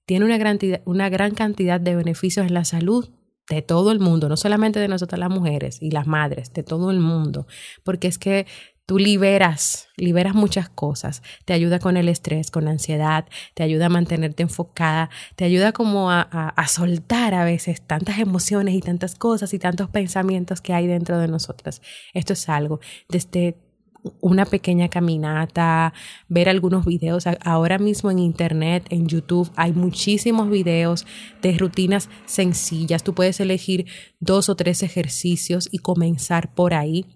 tiene 0.04 0.24
una 0.24 0.38
gran, 0.38 0.58
una 0.84 1.08
gran 1.08 1.34
cantidad 1.34 1.80
de 1.80 1.94
beneficios 1.94 2.46
en 2.46 2.54
la 2.54 2.64
salud 2.64 3.10
de 3.48 3.62
todo 3.62 3.92
el 3.92 4.00
mundo, 4.00 4.28
no 4.28 4.36
solamente 4.36 4.80
de 4.80 4.88
nosotras 4.88 5.18
las 5.18 5.30
mujeres 5.30 5.78
y 5.80 5.90
las 5.90 6.06
madres, 6.06 6.52
de 6.52 6.62
todo 6.62 6.90
el 6.90 7.00
mundo, 7.00 7.46
porque 7.84 8.08
es 8.08 8.18
que 8.18 8.46
Tú 8.92 8.98
liberas, 8.98 9.88
liberas 9.96 10.34
muchas 10.34 10.68
cosas. 10.68 11.22
Te 11.46 11.54
ayuda 11.54 11.78
con 11.78 11.96
el 11.96 12.10
estrés, 12.10 12.50
con 12.50 12.66
la 12.66 12.72
ansiedad, 12.72 13.24
te 13.54 13.62
ayuda 13.62 13.86
a 13.86 13.88
mantenerte 13.88 14.42
enfocada, 14.42 15.08
te 15.34 15.46
ayuda 15.46 15.72
como 15.72 16.10
a, 16.10 16.20
a, 16.20 16.68
soltar 16.68 17.32
a 17.32 17.42
veces 17.42 17.80
tantas 17.80 18.18
emociones 18.18 18.74
y 18.74 18.82
tantas 18.82 19.14
cosas 19.14 19.54
y 19.54 19.58
tantos 19.58 19.88
pensamientos 19.88 20.60
que 20.60 20.74
hay 20.74 20.86
dentro 20.86 21.18
de 21.18 21.26
nosotras. 21.26 21.80
Esto 22.12 22.34
es 22.34 22.50
algo 22.50 22.80
desde 23.08 23.56
una 24.20 24.44
pequeña 24.44 24.90
caminata, 24.90 25.94
ver 26.28 26.50
algunos 26.50 26.84
videos. 26.84 27.24
Ahora 27.40 27.78
mismo 27.78 28.10
en 28.10 28.18
Internet, 28.18 28.84
en 28.90 29.06
YouTube, 29.06 29.50
hay 29.56 29.72
muchísimos 29.72 30.50
videos 30.50 31.06
de 31.40 31.56
rutinas 31.56 32.10
sencillas. 32.26 33.04
Tú 33.04 33.14
puedes 33.14 33.40
elegir 33.40 33.86
dos 34.20 34.50
o 34.50 34.54
tres 34.54 34.82
ejercicios 34.82 35.70
y 35.72 35.78
comenzar 35.78 36.52
por 36.52 36.74
ahí 36.74 37.06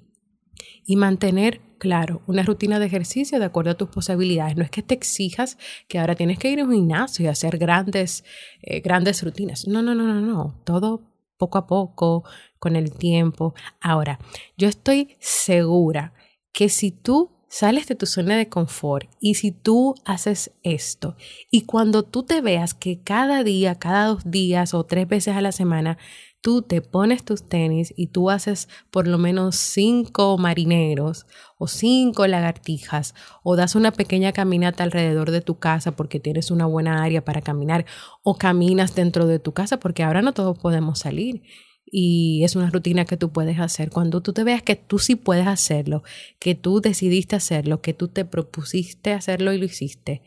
y 0.87 0.97
mantener, 0.97 1.61
claro, 1.79 2.23
una 2.27 2.43
rutina 2.43 2.79
de 2.79 2.87
ejercicio 2.87 3.39
de 3.39 3.45
acuerdo 3.45 3.73
a 3.73 3.77
tus 3.77 3.89
posibilidades. 3.89 4.57
No 4.57 4.63
es 4.63 4.71
que 4.71 4.83
te 4.83 4.95
exijas 4.95 5.59
que 5.89 5.99
ahora 5.99 6.15
tienes 6.15 6.39
que 6.39 6.51
ir 6.51 6.61
a 6.61 6.65
un 6.65 6.73
gimnasio 6.73 7.25
y 7.25 7.29
hacer 7.29 7.59
grandes, 7.59 8.25
eh, 8.63 8.81
grandes 8.81 9.23
rutinas. 9.23 9.67
No, 9.67 9.83
no, 9.83 9.95
no, 9.95 10.05
no, 10.05 10.21
no. 10.21 10.61
Todo 10.65 11.03
poco 11.37 11.59
a 11.59 11.67
poco, 11.67 12.25
con 12.59 12.77
el 12.77 12.93
tiempo. 12.93 13.55
Ahora, 13.81 14.19
yo 14.57 14.69
estoy 14.69 15.17
segura 15.21 16.13
que 16.53 16.69
si 16.69 16.91
tú 16.91 17.31
sales 17.49 17.87
de 17.87 17.95
tu 17.95 18.07
zona 18.07 18.37
de 18.37 18.49
confort 18.49 19.09
y 19.21 19.35
si 19.35 19.53
tú 19.53 19.95
haces 20.05 20.53
esto 20.63 21.17
y 21.51 21.63
cuando 21.63 22.03
tú 22.03 22.23
te 22.23 22.41
veas 22.41 22.75
que 22.75 23.01
cada 23.01 23.45
día, 23.45 23.77
cada 23.77 24.07
dos 24.07 24.31
días 24.31 24.75
o 24.75 24.85
tres 24.85 25.07
veces 25.09 25.37
a 25.37 25.41
la 25.41 25.53
semana 25.53 25.97
tú 26.41 26.63
te 26.63 26.81
pones 26.81 27.25
tus 27.25 27.49
tenis 27.49 27.93
y 27.97 28.09
tú 28.09 28.31
haces 28.31 28.69
por 28.91 29.09
lo 29.09 29.19
menos 29.19 29.57
cinco 29.57 30.39
marineros 30.39 31.27
o 31.59 31.67
cinco 31.67 32.27
lagartijas 32.27 33.15
o 33.43 33.57
das 33.57 33.75
una 33.75 33.91
pequeña 33.91 34.33
caminata 34.33 34.85
alrededor 34.85 35.31
de 35.31 35.41
tu 35.41 35.59
casa 35.59 35.97
porque 35.97 36.21
tienes 36.21 36.51
una 36.51 36.67
buena 36.67 37.03
área 37.03 37.25
para 37.25 37.41
caminar 37.41 37.87
o 38.23 38.37
caminas 38.37 38.95
dentro 38.95 39.27
de 39.27 39.39
tu 39.39 39.53
casa 39.53 39.79
porque 39.79 40.03
ahora 40.03 40.23
no 40.23 40.33
todos 40.33 40.59
podemos 40.59 41.01
salir 41.01 41.43
y 41.87 42.43
es 42.45 42.57
una 42.57 42.69
rutina 42.71 43.05
que 43.05 43.17
tú 43.17 43.31
puedes 43.31 43.61
hacer. 43.61 43.91
Cuando 43.91 44.21
tú 44.21 44.33
te 44.33 44.45
veas 44.45 44.63
que 44.63 44.75
tú 44.75 44.99
sí 44.99 45.15
puedes 45.15 45.47
hacerlo, 45.47 46.03
que 46.41 46.55
tú 46.57 46.81
decidiste 46.81 47.37
hacerlo, 47.37 47.81
que 47.81 47.95
tú 47.95 48.09
te 48.09 48.25
propusiste 48.25 49.13
hacerlo 49.13 49.53
y 49.53 49.59
lo 49.59 49.65
hiciste, 49.65 50.23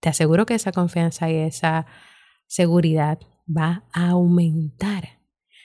te 0.00 0.08
aseguro 0.08 0.44
que 0.44 0.54
esa 0.54 0.72
confianza 0.72 1.30
y 1.30 1.36
esa 1.36 1.86
seguridad 2.46 3.20
va 3.56 3.84
a 3.92 4.10
aumentar. 4.10 5.20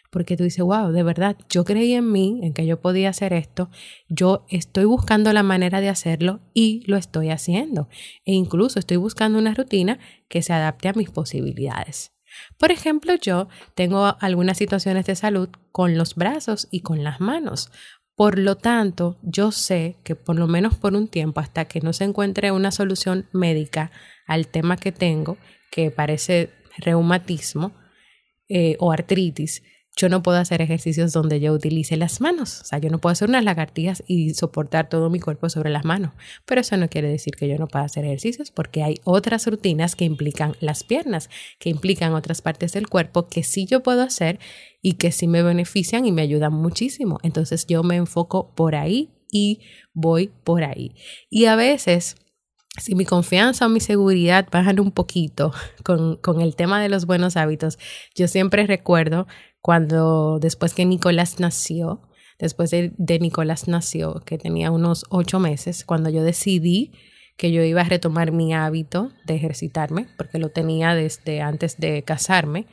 Porque 0.10 0.38
tú 0.38 0.44
dices, 0.44 0.64
wow, 0.64 0.92
de 0.92 1.04
verdad, 1.04 1.38
yo 1.50 1.66
creí 1.66 1.94
en 1.94 2.12
mí, 2.12 2.40
en 2.42 2.54
que 2.54 2.66
yo 2.66 2.80
podía 2.80 3.10
hacer 3.10 3.34
esto, 3.34 3.70
yo 4.08 4.46
estoy 4.50 4.86
buscando 4.86 5.34
la 5.34 5.44
manera 5.44 5.82
de 5.82 5.90
hacerlo 5.90 6.40
y 6.54 6.84
lo 6.88 6.98
estoy 6.98 7.30
haciendo. 7.30 7.90
E 8.26 8.34
incluso 8.34 8.80
estoy 8.80 8.98
buscando 8.98 9.38
una 9.38 9.54
rutina 9.54 10.00
que 10.30 10.42
se 10.42 10.54
adapte 10.54 10.88
a 10.88 10.94
mis 10.94 11.10
posibilidades. 11.10 12.14
Por 12.58 12.72
ejemplo, 12.72 13.16
yo 13.16 13.48
tengo 13.76 14.16
algunas 14.20 14.58
situaciones 14.58 15.06
de 15.06 15.16
salud 15.16 15.50
con 15.72 15.98
los 15.98 16.16
brazos 16.16 16.68
y 16.72 16.82
con 16.82 17.04
las 17.04 17.20
manos. 17.20 17.72
Por 18.16 18.40
lo 18.40 18.56
tanto, 18.56 19.18
yo 19.22 19.52
sé 19.52 19.98
que 20.04 20.16
por 20.16 20.38
lo 20.38 20.48
menos 20.48 20.76
por 20.76 20.96
un 20.96 21.08
tiempo, 21.08 21.40
hasta 21.40 21.66
que 21.66 21.82
no 21.82 21.94
se 21.94 22.04
encuentre 22.04 22.52
una 22.52 22.72
solución 22.72 23.28
médica 23.32 23.92
al 24.26 24.48
tema 24.48 24.78
que 24.78 24.92
tengo, 24.92 25.38
que 25.70 25.92
parece 25.92 26.50
reumatismo 26.80 27.74
eh, 28.50 28.76
o 28.80 28.92
artritis, 28.92 29.64
yo 29.98 30.10
no 30.10 30.22
puedo 30.22 30.38
hacer 30.38 30.62
ejercicios 30.62 31.12
donde 31.12 31.40
yo 31.40 31.52
utilice 31.52 31.98
las 31.98 32.22
manos. 32.22 32.62
O 32.62 32.66
sea, 32.66 32.78
yo 32.78 32.90
no 32.90 33.00
puedo 33.00 33.14
hacer 33.14 33.30
unas 33.30 33.44
lagartijas 33.44 34.04
y 34.06 34.36
soportar 34.36 34.90
todo 34.90 35.10
mi 35.10 35.20
cuerpo 35.20 35.50
sobre 35.50 35.72
las 35.72 35.86
manos. 35.86 36.12
Pero 36.46 36.62
eso 36.62 36.78
no 36.78 36.88
quiere 36.88 37.10
decir 37.10 37.36
que 37.36 37.50
yo 37.50 37.58
no 37.58 37.68
pueda 37.68 37.86
hacer 37.86 38.06
ejercicios 38.06 38.52
porque 38.52 38.84
hay 38.84 39.02
otras 39.04 39.48
rutinas 39.48 39.96
que 39.96 40.06
implican 40.06 40.56
las 40.60 40.84
piernas, 40.84 41.32
que 41.58 41.72
implican 41.72 42.14
otras 42.14 42.44
partes 42.44 42.74
del 42.74 42.88
cuerpo 42.88 43.28
que 43.28 43.42
sí 43.42 43.66
yo 43.66 43.82
puedo 43.82 44.04
hacer 44.04 44.40
y 44.84 44.94
que 44.94 45.12
sí 45.12 45.28
me 45.28 45.42
benefician 45.42 46.06
y 46.06 46.12
me 46.12 46.22
ayudan 46.22 46.54
muchísimo. 46.54 47.18
Entonces 47.24 47.66
yo 47.66 47.82
me 47.82 47.96
enfoco 47.96 48.54
por 48.54 48.76
ahí 48.76 49.10
y 49.32 49.62
voy 49.94 50.32
por 50.44 50.64
ahí. 50.64 50.96
Y 51.32 51.46
a 51.46 51.56
veces 51.56 52.18
si 52.78 52.96
mi 52.96 53.06
confianza 53.06 53.66
o 53.66 53.70
mi 53.70 53.80
seguridad 53.80 54.48
bajan 54.52 54.80
un 54.80 54.92
poquito 54.92 55.52
con, 55.84 56.18
con, 56.18 56.42
el 56.42 56.56
tema 56.56 56.82
de 56.82 56.90
los 56.90 57.06
buenos 57.06 57.38
hábitos, 57.38 57.78
yo 58.16 58.28
siempre 58.28 58.66
recuerdo 58.68 59.28
cuando 59.62 60.40
después 60.40 60.74
que 60.74 60.86
Nicolás 60.86 61.40
nació, 61.40 62.02
después 62.40 62.72
de, 62.72 62.94
de 62.98 63.20
Nicolás 63.20 63.68
nació, 63.68 64.22
que 64.26 64.38
tenía 64.38 64.72
unos 64.72 65.06
ocho 65.10 65.40
meses, 65.40 65.84
cuando 65.84 66.10
yo 66.10 66.24
decidí 66.24 66.92
que 67.36 67.52
yo 67.52 67.62
iba 67.62 67.82
a 67.82 67.86
retomar 67.90 68.32
mi 68.32 68.54
hábito 68.54 69.12
de 69.26 69.36
ejercitarme, 69.36 70.08
porque 70.18 70.40
lo 70.40 70.50
tenía 70.50 70.96
desde 70.96 71.42
antes 71.42 71.78
de 71.78 72.04
casarme, 72.04 72.66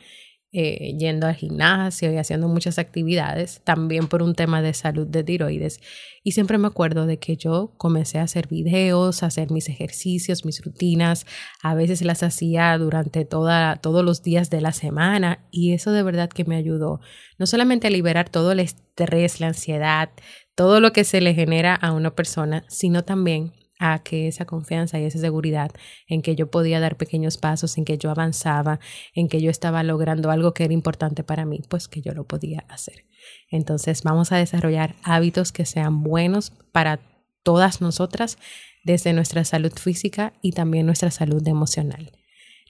eh, 0.57 0.97
yendo 0.97 1.27
al 1.27 1.35
gimnasio 1.35 2.13
y 2.13 2.17
haciendo 2.17 2.47
muchas 2.47 2.79
actividades, 2.79 3.61
también 3.65 4.07
por 4.07 4.23
un 4.23 4.37
tema 4.37 4.63
de 4.63 4.73
salud 4.73 5.07
de 5.07 5.25
tiroides. 5.25 5.81
Y 6.23 6.33
siempre 6.33 6.59
me 6.59 6.69
acuerdo 6.69 7.07
de 7.07 7.19
que 7.19 7.37
yo 7.37 7.75
comencé 7.77 8.19
a 8.19 8.23
hacer 8.23 8.47
videos, 8.47 9.23
a 9.23 9.27
hacer 9.27 9.51
mis 9.51 9.69
ejercicios, 9.69 10.45
mis 10.45 10.65
rutinas, 10.65 11.27
a 11.61 11.75
veces 11.75 12.03
las 12.03 12.23
hacía 12.23 12.79
durante 12.79 13.25
toda, 13.25 13.77
todos 13.77 14.05
los 14.05 14.23
días 14.23 14.49
de 14.49 14.61
la 14.61 14.73
semana 14.73 15.45
y 15.51 15.73
eso 15.73 15.91
de 15.91 16.05
verdad 16.05 16.31
que 16.31 16.45
me 16.45 16.57
ayudó 16.57 17.01
no 17.39 17.47
solamente 17.47 17.89
a 17.89 17.91
liberar 17.91 18.29
todo 18.29 18.53
el 18.53 18.61
estrés, 18.61 19.41
la 19.41 19.49
ansiedad, 19.49 20.11
todo 20.55 20.81
lo 20.81 20.93
que 20.93 21.05
se 21.05 21.21
le 21.21 21.35
genera 21.35 21.75
a 21.75 21.93
una 21.93 22.15
persona, 22.15 22.65
sino 22.69 23.03
también 23.05 23.53
a 23.79 24.03
que 24.03 24.29
esa 24.29 24.45
confianza 24.45 24.99
y 24.99 25.05
esa 25.05 25.19
seguridad 25.19 25.71
en 26.07 26.23
que 26.23 26.37
yo 26.37 26.51
podía 26.51 26.81
dar 26.81 26.97
pequeños 26.97 27.39
pasos, 27.39 27.77
en 27.79 27.85
que 27.85 27.99
yo 27.99 28.11
avanzaba, 28.11 28.81
en 29.15 29.29
que 29.29 29.41
yo 29.41 29.51
estaba 29.51 29.83
logrando 29.83 30.31
algo 30.31 30.55
que 30.55 30.65
era 30.65 30.75
importante 30.75 31.25
para 31.25 31.45
mí, 31.45 31.61
pues 31.69 31.89
que 31.89 32.01
yo 32.01 32.13
lo 32.13 32.25
podía 32.25 32.65
hacer. 32.69 33.07
Entonces 33.51 34.03
vamos 34.03 34.33
a 34.33 34.37
desarrollar 34.37 34.95
hábitos 35.03 35.53
que 35.53 35.65
sean 35.65 36.03
buenos 36.03 36.53
para 36.73 37.01
todas 37.43 37.81
nosotras 37.81 38.39
desde 38.85 39.13
nuestra 39.13 39.45
salud 39.45 39.73
física 39.73 40.35
y 40.43 40.53
también 40.53 40.87
nuestra 40.87 41.11
salud 41.11 41.47
emocional. 41.47 42.13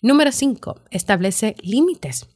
Número 0.02 0.32
5. 0.32 0.82
Establece 0.90 1.56
límites. 1.62 2.28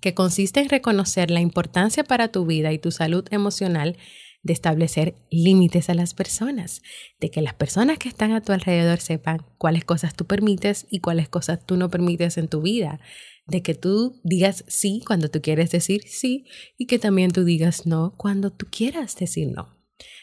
que 0.00 0.14
consiste 0.14 0.60
en 0.60 0.70
reconocer 0.70 1.30
la 1.30 1.40
importancia 1.40 2.02
para 2.02 2.28
tu 2.28 2.46
vida 2.46 2.72
y 2.72 2.78
tu 2.78 2.90
salud 2.90 3.26
emocional 3.30 3.98
de 4.42 4.52
establecer 4.52 5.14
límites 5.30 5.88
a 5.88 5.94
las 5.94 6.14
personas, 6.14 6.82
de 7.20 7.30
que 7.30 7.42
las 7.42 7.54
personas 7.54 7.98
que 7.98 8.08
están 8.08 8.32
a 8.32 8.40
tu 8.40 8.52
alrededor 8.52 8.98
sepan 8.98 9.46
cuáles 9.56 9.84
cosas 9.84 10.14
tú 10.14 10.26
permites 10.26 10.86
y 10.90 11.00
cuáles 11.00 11.28
cosas 11.28 11.64
tú 11.64 11.76
no 11.76 11.90
permites 11.90 12.38
en 12.38 12.48
tu 12.48 12.60
vida, 12.62 13.00
de 13.46 13.62
que 13.62 13.74
tú 13.74 14.20
digas 14.24 14.64
sí 14.66 15.02
cuando 15.06 15.28
tú 15.28 15.40
quieres 15.40 15.70
decir 15.70 16.02
sí 16.06 16.46
y 16.76 16.86
que 16.86 16.98
también 16.98 17.30
tú 17.30 17.44
digas 17.44 17.86
no 17.86 18.14
cuando 18.16 18.50
tú 18.50 18.66
quieras 18.70 19.16
decir 19.16 19.48
no. 19.48 19.76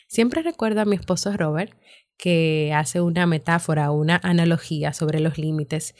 Siempre 0.08 0.42
recuerdo 0.42 0.82
a 0.82 0.86
mi 0.86 0.96
esposo 0.96 1.36
Robert 1.36 1.74
que 2.18 2.74
hace 2.76 3.00
una 3.00 3.26
metáfora, 3.26 3.92
una 3.92 4.20
analogía 4.24 4.92
sobre 4.94 5.22
los 5.22 5.38
límites, 5.38 5.96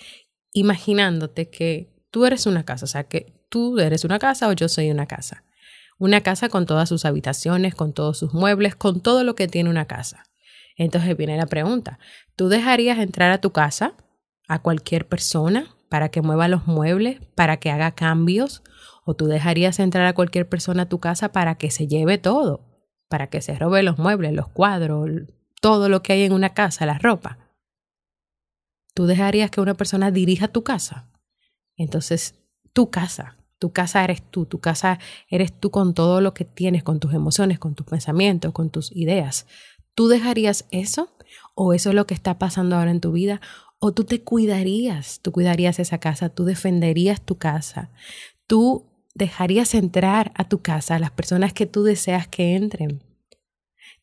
imaginándote 0.52 1.50
que 1.50 1.94
tú 2.12 2.26
eres 2.26 2.46
una 2.46 2.66
casa, 2.66 2.84
o 2.86 2.88
sea, 2.88 3.06
que 3.06 3.46
tú 3.48 3.80
eres 3.80 4.04
una 4.04 4.20
casa 4.20 4.50
o 4.50 4.54
yo 4.54 4.68
soy 4.68 4.92
una 4.92 5.06
casa. 5.06 5.46
Una 6.00 6.22
casa 6.22 6.48
con 6.48 6.66
todas 6.66 6.88
sus 6.90 7.06
habitaciones, 7.06 7.76
con 7.76 7.94
todos 7.94 8.18
sus 8.18 8.34
muebles, 8.34 8.76
con 8.76 9.02
todo 9.02 9.24
lo 9.24 9.36
que 9.36 9.48
tiene 9.48 9.70
una 9.70 9.86
casa. 9.86 10.24
Entonces 10.78 11.16
viene 11.18 11.36
la 11.36 11.46
pregunta, 11.46 12.00
¿tú 12.38 12.48
dejarías 12.48 13.00
entrar 13.00 13.32
a 13.32 13.42
tu 13.42 13.52
casa 13.52 13.94
a 14.48 14.60
cualquier 14.60 15.08
persona 15.08 15.76
para 15.90 16.08
que 16.08 16.22
mueva 16.22 16.48
los 16.48 16.68
muebles, 16.68 17.20
para 17.36 17.58
que 17.58 17.70
haga 17.70 17.92
cambios? 17.92 18.64
¿O 19.04 19.14
tú 19.14 19.28
dejarías 19.28 19.78
entrar 19.80 20.06
a 20.06 20.14
cualquier 20.14 20.48
persona 20.48 20.84
a 20.84 20.90
tu 20.90 21.00
casa 21.00 21.34
para 21.34 21.56
que 21.56 21.70
se 21.70 21.88
lleve 21.88 22.18
todo? 22.18 22.66
Para 23.10 23.28
que 23.28 23.42
se 23.42 23.60
robe 23.60 23.84
los 23.84 23.98
muebles, 23.98 24.32
los 24.32 24.48
cuadros, 24.48 25.10
todo 25.60 25.90
lo 25.90 26.02
que 26.02 26.14
hay 26.14 26.24
en 26.24 26.32
una 26.32 26.54
casa, 26.54 26.86
la 26.86 26.98
ropa. 26.98 27.40
¿Tú 28.94 29.06
dejarías 29.06 29.52
que 29.52 29.60
una 29.60 29.74
persona 29.74 30.12
dirija 30.12 30.48
tu 30.48 30.64
casa? 30.64 31.10
Entonces, 31.76 32.36
tu 32.72 32.90
casa, 32.90 33.39
tu 33.60 33.72
casa 33.72 34.04
eres 34.04 34.22
tú, 34.24 34.46
tu 34.46 34.60
casa 34.60 35.00
eres 35.30 35.52
tú 35.52 35.70
con 35.70 35.94
todo 35.94 36.22
lo 36.22 36.34
que 36.34 36.46
tienes, 36.46 36.82
con 36.84 37.00
tus 37.00 37.14
emociones, 37.14 37.60
con 37.60 37.76
tus 37.76 37.86
pensamientos, 37.86 38.54
con 38.54 38.70
tus 38.70 38.92
ideas. 38.96 39.46
¿Tú 39.94 40.08
dejarías 40.08 40.66
eso? 40.72 41.10
¿O 41.56 41.74
eso 41.74 41.90
es 41.90 41.96
lo 41.96 42.08
que 42.08 42.14
está 42.14 42.40
pasando 42.40 42.78
ahora 42.78 42.92
en 42.92 43.02
tu 43.02 43.12
vida? 43.12 43.42
¿O 43.80 43.92
tú 43.92 44.06
te 44.06 44.22
cuidarías? 44.22 45.20
¿Tú 45.22 45.32
cuidarías 45.32 45.80
esa 45.80 46.00
casa? 46.00 46.30
¿Tú 46.30 46.46
defenderías 46.46 47.22
tu 47.22 47.38
casa? 47.38 47.90
¿Tú 48.48 48.86
dejarías 49.14 49.76
entrar 49.76 50.32
a 50.36 50.48
tu 50.48 50.62
casa 50.62 50.96
a 50.96 51.00
las 51.00 51.12
personas 51.12 51.54
que 51.54 51.66
tú 51.66 51.84
deseas 51.84 52.28
que 52.28 52.56
entren? 52.56 53.04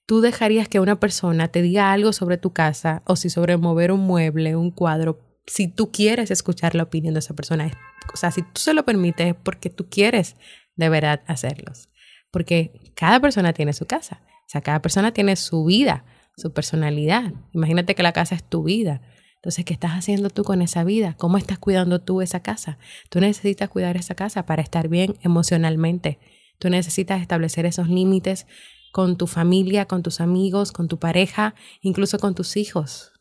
¿Tú 0.05 0.21
dejarías 0.21 0.69
que 0.69 0.81
una 0.81 1.01
persona 1.01 1.49
te 1.49 1.63
diga 1.63 1.93
algo 1.93 2.13
sobre 2.13 2.37
tu 2.37 2.53
casa 2.53 3.03
o 3.07 3.17
si 3.17 3.29
sobre 3.29 3.57
mover 3.57 3.91
un 3.91 4.01
mueble, 4.01 4.55
un 4.55 4.71
cuadro, 4.71 5.19
si 5.47 5.69
tú 5.69 5.93
quieres 5.93 6.31
escuchar 6.31 6.75
la 6.75 6.85
opinión 6.85 7.15
de 7.15 7.21
esa 7.21 7.35
persona? 7.35 7.71
o 8.13 8.17
sea, 8.17 8.31
si 8.31 8.43
tú 8.43 8.61
se 8.61 8.75
lo 8.75 8.85
permites 8.85 9.29
es 9.29 9.35
porque 9.35 9.71
tú 9.71 9.89
quieres 9.89 10.37
de 10.77 10.89
verdad 10.89 11.23
hacerlos. 11.27 11.89
Porque 12.31 12.93
cada 12.95 13.21
persona 13.21 13.53
tiene 13.53 13.73
su 13.73 13.87
casa. 13.87 14.21
O 14.47 14.49
sea, 14.49 14.61
cada 14.61 14.81
persona 14.81 15.13
tiene 15.13 15.37
su 15.37 15.65
vida, 15.65 16.05
su 16.37 16.53
personalidad. 16.53 17.33
Imagínate 17.53 17.95
que 17.95 18.03
la 18.03 18.13
casa 18.13 18.35
es 18.35 18.45
tu 18.45 18.63
vida. 18.63 19.03
Entonces, 19.37 19.65
¿qué 19.65 19.75
estás 19.75 19.93
haciendo 19.93 20.31
tú 20.31 20.45
con 20.45 20.63
esa 20.63 20.85
vida? 20.85 21.15
¿Cómo 21.19 21.39
estás 21.39 21.59
cuidando 21.59 22.01
tú 22.01 22.21
esa 22.21 22.41
casa? 22.41 22.79
Tú 23.11 23.21
necesitas 23.21 23.69
cuidar 23.69 23.97
esa 23.97 24.15
casa 24.15 24.45
para 24.45 24.63
estar 24.63 24.89
bien 24.89 25.17
emocionalmente. 25.23 26.19
Tú 26.59 26.69
necesitas 26.69 27.21
establecer 27.21 27.67
esos 27.67 27.89
límites 27.89 28.47
con 28.93 29.17
tu 29.17 29.27
familia, 29.27 29.87
con 29.87 30.03
tus 30.03 30.21
amigos, 30.21 30.73
con 30.73 30.89
tu 30.89 30.99
pareja, 30.99 31.55
incluso 31.81 32.19
con 32.19 32.35
tus 32.35 32.57
hijos. 32.57 33.13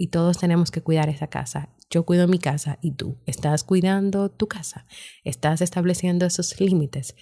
Y 0.00 0.08
todos 0.08 0.38
tenemos 0.38 0.70
que 0.70 0.82
cuidar 0.82 1.08
esa 1.08 1.26
casa 1.26 1.68
yo 1.90 2.04
cuido 2.06 2.28
mi 2.28 2.38
casa 2.38 2.78
y 2.80 2.92
tú 2.92 3.18
estás 3.26 3.64
cuidando 3.64 4.30
tu 4.30 4.46
casa, 4.46 4.86
estás 5.24 5.60
estableciendo 5.60 6.24
esos 6.24 6.60
límites. 6.60 7.16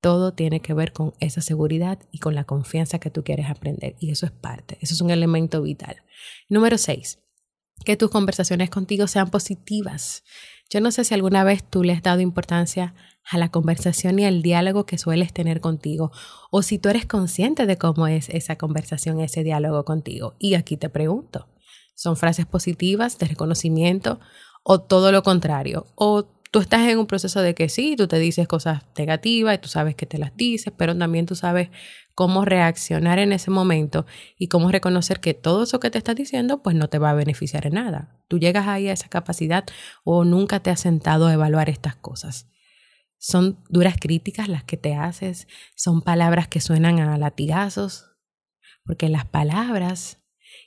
Todo 0.00 0.32
tiene 0.32 0.60
que 0.60 0.74
ver 0.74 0.92
con 0.92 1.12
esa 1.18 1.40
seguridad 1.40 1.98
y 2.12 2.18
con 2.18 2.36
la 2.36 2.44
confianza 2.44 3.00
que 3.00 3.10
tú 3.10 3.24
quieres 3.24 3.50
aprender. 3.50 3.96
Y 3.98 4.10
eso 4.10 4.26
es 4.26 4.32
parte, 4.32 4.78
eso 4.80 4.94
es 4.94 5.00
un 5.00 5.10
elemento 5.10 5.60
vital. 5.62 6.02
Número 6.48 6.78
seis, 6.78 7.18
que 7.84 7.96
tus 7.96 8.10
conversaciones 8.10 8.70
contigo 8.70 9.08
sean 9.08 9.28
positivas. 9.28 10.22
Yo 10.70 10.80
no 10.80 10.92
sé 10.92 11.02
si 11.02 11.14
alguna 11.14 11.42
vez 11.42 11.64
tú 11.68 11.82
le 11.82 11.92
has 11.92 12.02
dado 12.02 12.20
importancia 12.20 12.94
a 13.28 13.38
la 13.38 13.50
conversación 13.50 14.20
y 14.20 14.24
al 14.24 14.42
diálogo 14.42 14.86
que 14.86 14.98
sueles 14.98 15.32
tener 15.32 15.60
contigo, 15.60 16.12
o 16.50 16.62
si 16.62 16.78
tú 16.78 16.88
eres 16.88 17.06
consciente 17.06 17.66
de 17.66 17.76
cómo 17.76 18.06
es 18.06 18.28
esa 18.28 18.56
conversación, 18.56 19.20
ese 19.20 19.42
diálogo 19.42 19.84
contigo. 19.84 20.34
Y 20.38 20.54
aquí 20.54 20.76
te 20.76 20.88
pregunto, 20.88 21.51
son 21.94 22.16
frases 22.16 22.46
positivas 22.46 23.18
de 23.18 23.26
reconocimiento 23.26 24.20
o 24.62 24.80
todo 24.80 25.12
lo 25.12 25.22
contrario. 25.22 25.86
O 25.94 26.24
tú 26.52 26.60
estás 26.60 26.88
en 26.88 26.98
un 26.98 27.06
proceso 27.06 27.40
de 27.40 27.54
que 27.54 27.68
sí, 27.68 27.96
tú 27.96 28.06
te 28.06 28.18
dices 28.18 28.46
cosas 28.46 28.82
negativas 28.96 29.54
y 29.54 29.58
tú 29.58 29.68
sabes 29.68 29.94
que 29.94 30.06
te 30.06 30.18
las 30.18 30.36
dices, 30.36 30.72
pero 30.76 30.96
también 30.96 31.26
tú 31.26 31.34
sabes 31.34 31.70
cómo 32.14 32.44
reaccionar 32.44 33.18
en 33.18 33.32
ese 33.32 33.50
momento 33.50 34.06
y 34.38 34.48
cómo 34.48 34.70
reconocer 34.70 35.20
que 35.20 35.32
todo 35.32 35.62
eso 35.62 35.80
que 35.80 35.90
te 35.90 35.96
estás 35.96 36.14
diciendo 36.14 36.62
pues 36.62 36.76
no 36.76 36.88
te 36.88 36.98
va 36.98 37.10
a 37.10 37.14
beneficiar 37.14 37.66
en 37.66 37.74
nada. 37.74 38.20
Tú 38.28 38.38
llegas 38.38 38.68
ahí 38.68 38.88
a 38.88 38.92
esa 38.92 39.08
capacidad 39.08 39.64
o 40.04 40.24
nunca 40.24 40.60
te 40.60 40.70
has 40.70 40.80
sentado 40.80 41.26
a 41.26 41.32
evaluar 41.32 41.70
estas 41.70 41.96
cosas. 41.96 42.48
Son 43.16 43.58
duras 43.70 43.96
críticas 43.98 44.48
las 44.48 44.64
que 44.64 44.76
te 44.76 44.94
haces, 44.94 45.48
son 45.74 46.02
palabras 46.02 46.48
que 46.48 46.60
suenan 46.60 46.98
a 46.98 47.16
latigazos, 47.16 48.10
porque 48.84 49.08
las 49.08 49.24
palabras 49.24 50.21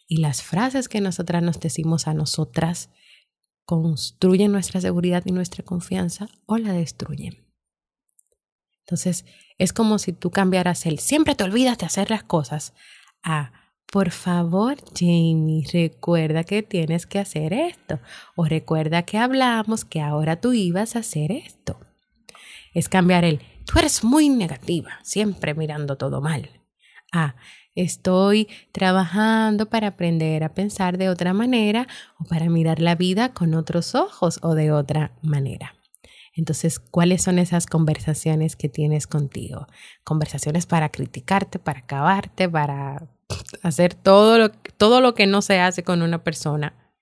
y 0.07 0.17
las 0.17 0.41
frases 0.41 0.89
que 0.89 1.01
nosotras 1.01 1.41
nos 1.41 1.59
decimos 1.59 2.07
a 2.07 2.13
nosotras 2.13 2.89
construyen 3.65 4.51
nuestra 4.51 4.81
seguridad 4.81 5.23
y 5.25 5.31
nuestra 5.31 5.63
confianza 5.63 6.27
o 6.45 6.57
la 6.57 6.73
destruyen. 6.73 7.45
Entonces, 8.81 9.25
es 9.57 9.73
como 9.73 9.97
si 9.97 10.13
tú 10.13 10.29
cambiaras 10.29 10.85
el 10.85 10.99
siempre 10.99 11.33
te 11.33 11.43
olvidas 11.43 11.77
de 11.79 11.87
hacer 11.87 12.11
las 12.11 12.23
cosas 12.23 12.73
a 13.23 13.51
por 13.91 14.11
favor, 14.11 14.77
Jamie, 14.93 15.65
recuerda 15.71 16.43
que 16.43 16.63
tienes 16.63 17.05
que 17.05 17.19
hacer 17.19 17.53
esto. 17.53 17.99
O 18.35 18.45
recuerda 18.45 19.03
que 19.03 19.17
hablamos 19.17 19.85
que 19.85 20.01
ahora 20.01 20.41
tú 20.41 20.53
ibas 20.53 20.95
a 20.95 20.99
hacer 20.99 21.31
esto. 21.31 21.79
Es 22.73 22.89
cambiar 22.89 23.23
el 23.23 23.39
tú 23.65 23.79
eres 23.79 24.03
muy 24.03 24.29
negativa, 24.29 24.99
siempre 25.03 25.53
mirando 25.53 25.97
todo 25.97 26.19
mal. 26.19 26.49
A 27.13 27.35
Estoy 27.75 28.47
trabajando 28.71 29.69
para 29.69 29.87
aprender 29.87 30.43
a 30.45 30.53
pensar 30.53 30.97
de 30.97 31.09
otra 31.09 31.33
manera 31.33 31.87
o 32.17 32.23
para 32.23 32.49
mirar 32.49 32.79
la 32.79 32.95
vida 32.95 33.33
con 33.33 33.53
otros 33.53 33.95
ojos 33.95 34.39
o 34.41 34.55
de 34.55 34.71
otra 34.71 35.11
manera. 35.21 35.75
Entonces, 36.35 36.79
¿cuáles 36.79 37.23
son 37.23 37.37
esas 37.37 37.65
conversaciones 37.65 38.55
que 38.55 38.69
tienes 38.69 39.07
contigo? 39.07 39.67
Conversaciones 40.03 40.65
para 40.65 40.89
criticarte, 40.89 41.59
para 41.59 41.79
acabarte, 41.79 42.49
para 42.49 43.09
hacer 43.61 43.93
todo 43.93 44.37
lo, 44.37 44.49
todo 44.49 45.01
lo 45.01 45.13
que 45.13 45.27
no 45.27 45.41
se 45.41 45.59
hace 45.59 45.83
con 45.83 46.01
una 46.01 46.23
persona. 46.23 46.93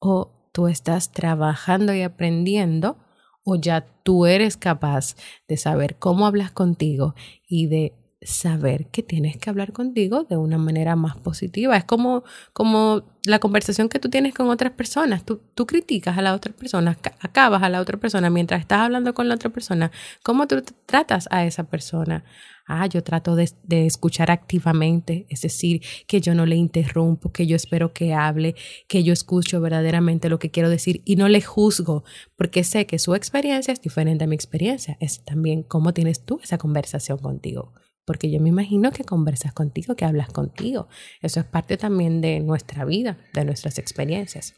O 0.00 0.50
tú 0.52 0.68
estás 0.68 1.12
trabajando 1.12 1.94
y 1.94 2.02
aprendiendo 2.02 2.98
o 3.44 3.56
ya 3.56 3.86
tú 4.02 4.26
eres 4.26 4.56
capaz 4.56 5.16
de 5.48 5.56
saber 5.56 5.96
cómo 5.98 6.26
hablas 6.26 6.50
contigo 6.50 7.14
y 7.48 7.66
de 7.68 7.94
saber 8.20 8.86
que 8.86 9.02
tienes 9.02 9.36
que 9.36 9.48
hablar 9.48 9.72
contigo 9.72 10.24
de 10.24 10.36
una 10.36 10.58
manera 10.58 10.96
más 10.96 11.16
positiva. 11.16 11.76
Es 11.76 11.84
como, 11.84 12.24
como 12.52 13.04
la 13.24 13.38
conversación 13.38 13.88
que 13.88 14.00
tú 14.00 14.08
tienes 14.10 14.34
con 14.34 14.48
otras 14.48 14.72
personas. 14.72 15.24
Tú, 15.24 15.40
tú 15.54 15.66
criticas 15.66 16.18
a 16.18 16.22
la 16.22 16.34
otra 16.34 16.52
persona, 16.52 16.98
acabas 17.20 17.62
a 17.62 17.68
la 17.68 17.80
otra 17.80 17.98
persona 17.98 18.28
mientras 18.30 18.60
estás 18.60 18.80
hablando 18.80 19.14
con 19.14 19.28
la 19.28 19.36
otra 19.36 19.50
persona. 19.50 19.92
¿Cómo 20.22 20.48
tú 20.48 20.62
tratas 20.86 21.28
a 21.30 21.44
esa 21.44 21.64
persona? 21.64 22.24
Ah, 22.66 22.86
yo 22.86 23.02
trato 23.02 23.34
de, 23.34 23.50
de, 23.62 23.86
escuchar 23.86 24.30
activamente, 24.30 25.24
es 25.30 25.40
decir, 25.40 25.80
que 26.06 26.20
yo 26.20 26.34
no 26.34 26.44
le 26.44 26.56
interrumpo, 26.56 27.32
que 27.32 27.46
yo 27.46 27.56
espero 27.56 27.94
que 27.94 28.12
hable, 28.12 28.56
que 28.88 29.02
yo 29.04 29.14
escucho 29.14 29.58
verdaderamente 29.62 30.28
lo 30.28 30.38
que 30.38 30.50
quiero 30.50 30.68
decir 30.68 31.00
y 31.06 31.16
no 31.16 31.28
le 31.28 31.40
juzgo, 31.40 32.04
porque 32.36 32.64
sé 32.64 32.84
que 32.84 32.98
su 32.98 33.14
experiencia 33.14 33.72
es 33.72 33.80
diferente 33.80 34.24
a 34.24 34.26
mi 34.26 34.34
experiencia. 34.34 34.98
Es 35.00 35.24
también 35.24 35.62
cómo 35.62 35.94
tienes 35.94 36.26
tú 36.26 36.40
esa 36.42 36.58
conversación 36.58 37.18
contigo 37.18 37.72
porque 38.08 38.30
yo 38.30 38.40
me 38.40 38.48
imagino 38.48 38.90
que 38.90 39.04
conversas 39.04 39.52
contigo, 39.52 39.94
que 39.94 40.06
hablas 40.06 40.30
contigo. 40.30 40.88
Eso 41.20 41.40
es 41.40 41.46
parte 41.46 41.76
también 41.76 42.22
de 42.22 42.40
nuestra 42.40 42.86
vida, 42.86 43.18
de 43.34 43.44
nuestras 43.44 43.78
experiencias. 43.78 44.54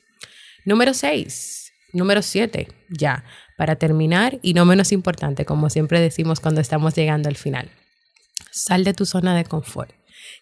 Número 0.65 0.95
6, 0.95 1.73
número 1.93 2.23
7, 2.23 2.69
ya, 2.91 3.25
para 3.59 3.75
terminar 3.75 4.39
y 4.41 4.55
no 4.55 4.65
menos 4.67 4.93
importante, 4.93 5.45
como 5.45 5.69
siempre 5.69 6.01
decimos 6.01 6.39
cuando 6.39 6.61
estamos 6.61 6.95
llegando 6.95 7.29
al 7.29 7.37
final. 7.37 7.73
Sal 8.53 8.85
de 8.85 8.95
tu 8.95 9.05
zona 9.05 9.37
de 9.37 9.45
confort 9.45 9.91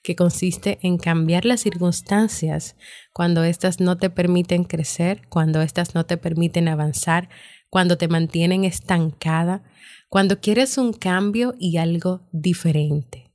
que 0.03 0.15
consiste 0.15 0.79
en 0.83 0.99
cambiar 0.99 1.47
las 1.47 1.61
circunstancias 1.61 2.77
cuando 3.15 3.43
éstas 3.43 3.81
no 3.81 3.97
te 3.97 4.11
permiten 4.11 4.65
crecer, 4.65 5.23
cuando 5.31 5.63
éstas 5.63 5.95
no 5.95 6.05
te 6.05 6.19
permiten 6.19 6.69
avanzar, 6.69 7.31
cuando 7.71 7.99
te 7.99 8.09
mantienen 8.09 8.65
estancada, 8.65 9.63
cuando 10.09 10.41
quieres 10.41 10.79
un 10.79 10.93
cambio 10.93 11.55
y 11.59 11.77
algo 11.77 12.23
diferente. 12.33 13.31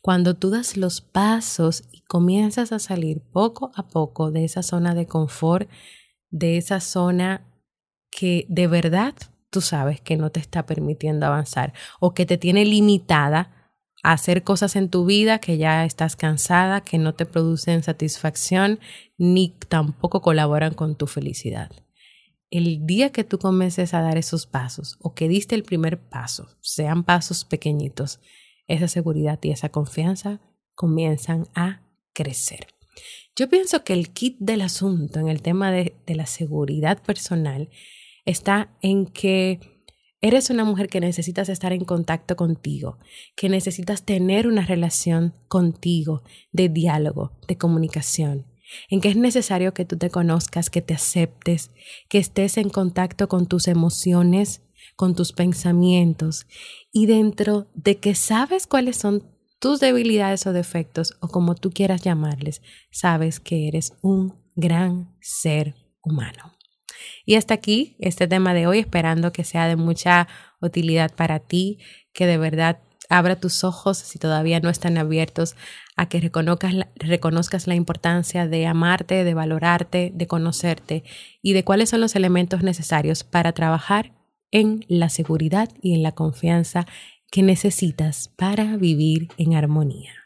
Cuando 0.00 0.34
tú 0.34 0.50
das 0.50 0.76
los 0.76 1.00
pasos 1.00 1.84
y 1.92 2.00
comienzas 2.02 2.72
a 2.72 2.78
salir 2.78 3.20
poco 3.20 3.70
a 3.74 3.86
poco 3.88 4.30
de 4.30 4.44
esa 4.44 4.62
zona 4.62 4.94
de 4.94 5.06
confort, 5.06 5.68
de 6.30 6.56
esa 6.56 6.80
zona 6.80 7.44
que 8.10 8.46
de 8.48 8.66
verdad 8.66 9.14
tú 9.50 9.60
sabes 9.60 10.00
que 10.00 10.16
no 10.16 10.30
te 10.30 10.40
está 10.40 10.66
permitiendo 10.66 11.26
avanzar 11.26 11.72
o 12.00 12.14
que 12.14 12.26
te 12.26 12.38
tiene 12.38 12.64
limitada 12.64 13.72
a 14.02 14.12
hacer 14.12 14.42
cosas 14.42 14.76
en 14.76 14.88
tu 14.88 15.04
vida 15.04 15.38
que 15.38 15.58
ya 15.58 15.84
estás 15.84 16.16
cansada, 16.16 16.80
que 16.80 16.98
no 16.98 17.14
te 17.14 17.26
producen 17.26 17.82
satisfacción 17.82 18.80
ni 19.18 19.50
tampoco 19.68 20.22
colaboran 20.22 20.74
con 20.74 20.96
tu 20.96 21.06
felicidad. 21.06 21.70
El 22.50 22.86
día 22.86 23.10
que 23.10 23.24
tú 23.24 23.38
comiences 23.38 23.92
a 23.92 24.02
dar 24.02 24.18
esos 24.18 24.46
pasos 24.46 24.96
o 25.00 25.14
que 25.14 25.28
diste 25.28 25.54
el 25.54 25.64
primer 25.64 25.98
paso, 25.98 26.48
sean 26.60 27.02
pasos 27.02 27.44
pequeñitos, 27.44 28.20
esa 28.68 28.88
seguridad 28.88 29.38
y 29.42 29.50
esa 29.50 29.68
confianza 29.68 30.40
comienzan 30.74 31.48
a 31.54 31.82
crecer. 32.12 32.68
Yo 33.34 33.48
pienso 33.48 33.84
que 33.84 33.92
el 33.92 34.10
kit 34.12 34.36
del 34.38 34.62
asunto 34.62 35.20
en 35.20 35.28
el 35.28 35.42
tema 35.42 35.70
de, 35.70 35.94
la 36.06 36.26
seguridad 36.26 37.02
personal 37.02 37.68
está 38.24 38.70
en 38.80 39.06
que 39.06 39.60
eres 40.20 40.48
una 40.50 40.64
mujer 40.64 40.88
que 40.88 41.00
necesitas 41.00 41.48
estar 41.48 41.72
en 41.72 41.84
contacto 41.84 42.36
contigo, 42.36 42.98
que 43.36 43.48
necesitas 43.48 44.04
tener 44.04 44.46
una 44.46 44.64
relación 44.64 45.34
contigo 45.48 46.22
de 46.52 46.68
diálogo, 46.68 47.32
de 47.46 47.58
comunicación, 47.58 48.46
en 48.88 49.00
que 49.00 49.08
es 49.08 49.16
necesario 49.16 49.74
que 49.74 49.84
tú 49.84 49.96
te 49.96 50.10
conozcas, 50.10 50.70
que 50.70 50.82
te 50.82 50.94
aceptes, 50.94 51.70
que 52.08 52.18
estés 52.18 52.56
en 52.56 52.70
contacto 52.70 53.28
con 53.28 53.46
tus 53.46 53.68
emociones, 53.68 54.62
con 54.96 55.14
tus 55.14 55.32
pensamientos 55.32 56.46
y 56.92 57.06
dentro 57.06 57.68
de 57.74 57.98
que 57.98 58.14
sabes 58.14 58.66
cuáles 58.66 58.96
son 58.96 59.24
tus 59.58 59.80
debilidades 59.80 60.46
o 60.46 60.52
defectos 60.52 61.16
o 61.20 61.28
como 61.28 61.54
tú 61.54 61.70
quieras 61.70 62.02
llamarles, 62.02 62.62
sabes 62.90 63.40
que 63.40 63.68
eres 63.68 63.94
un 64.02 64.34
gran 64.54 65.14
ser 65.20 65.74
humano. 66.02 66.56
Y 67.24 67.34
hasta 67.34 67.54
aquí 67.54 67.96
este 67.98 68.26
tema 68.26 68.54
de 68.54 68.66
hoy, 68.66 68.78
esperando 68.78 69.32
que 69.32 69.44
sea 69.44 69.68
de 69.68 69.76
mucha 69.76 70.28
utilidad 70.60 71.14
para 71.14 71.40
ti, 71.40 71.78
que 72.12 72.26
de 72.26 72.38
verdad 72.38 72.80
abra 73.08 73.36
tus 73.36 73.64
ojos 73.64 73.98
si 73.98 74.18
todavía 74.18 74.60
no 74.60 74.68
están 74.68 74.98
abiertos 74.98 75.56
a 75.96 76.08
que 76.08 76.20
reconozcas 76.20 76.74
la, 76.74 76.88
reconozcas 76.96 77.66
la 77.66 77.74
importancia 77.74 78.46
de 78.46 78.66
amarte, 78.66 79.24
de 79.24 79.34
valorarte, 79.34 80.12
de 80.14 80.26
conocerte 80.26 81.04
y 81.42 81.52
de 81.52 81.64
cuáles 81.64 81.90
son 81.90 82.00
los 82.00 82.16
elementos 82.16 82.62
necesarios 82.62 83.24
para 83.24 83.52
trabajar 83.52 84.12
en 84.50 84.84
la 84.88 85.08
seguridad 85.08 85.68
y 85.80 85.94
en 85.94 86.02
la 86.02 86.12
confianza 86.12 86.86
que 87.30 87.42
necesitas 87.42 88.28
para 88.36 88.76
vivir 88.76 89.28
en 89.36 89.54
armonía. 89.54 90.25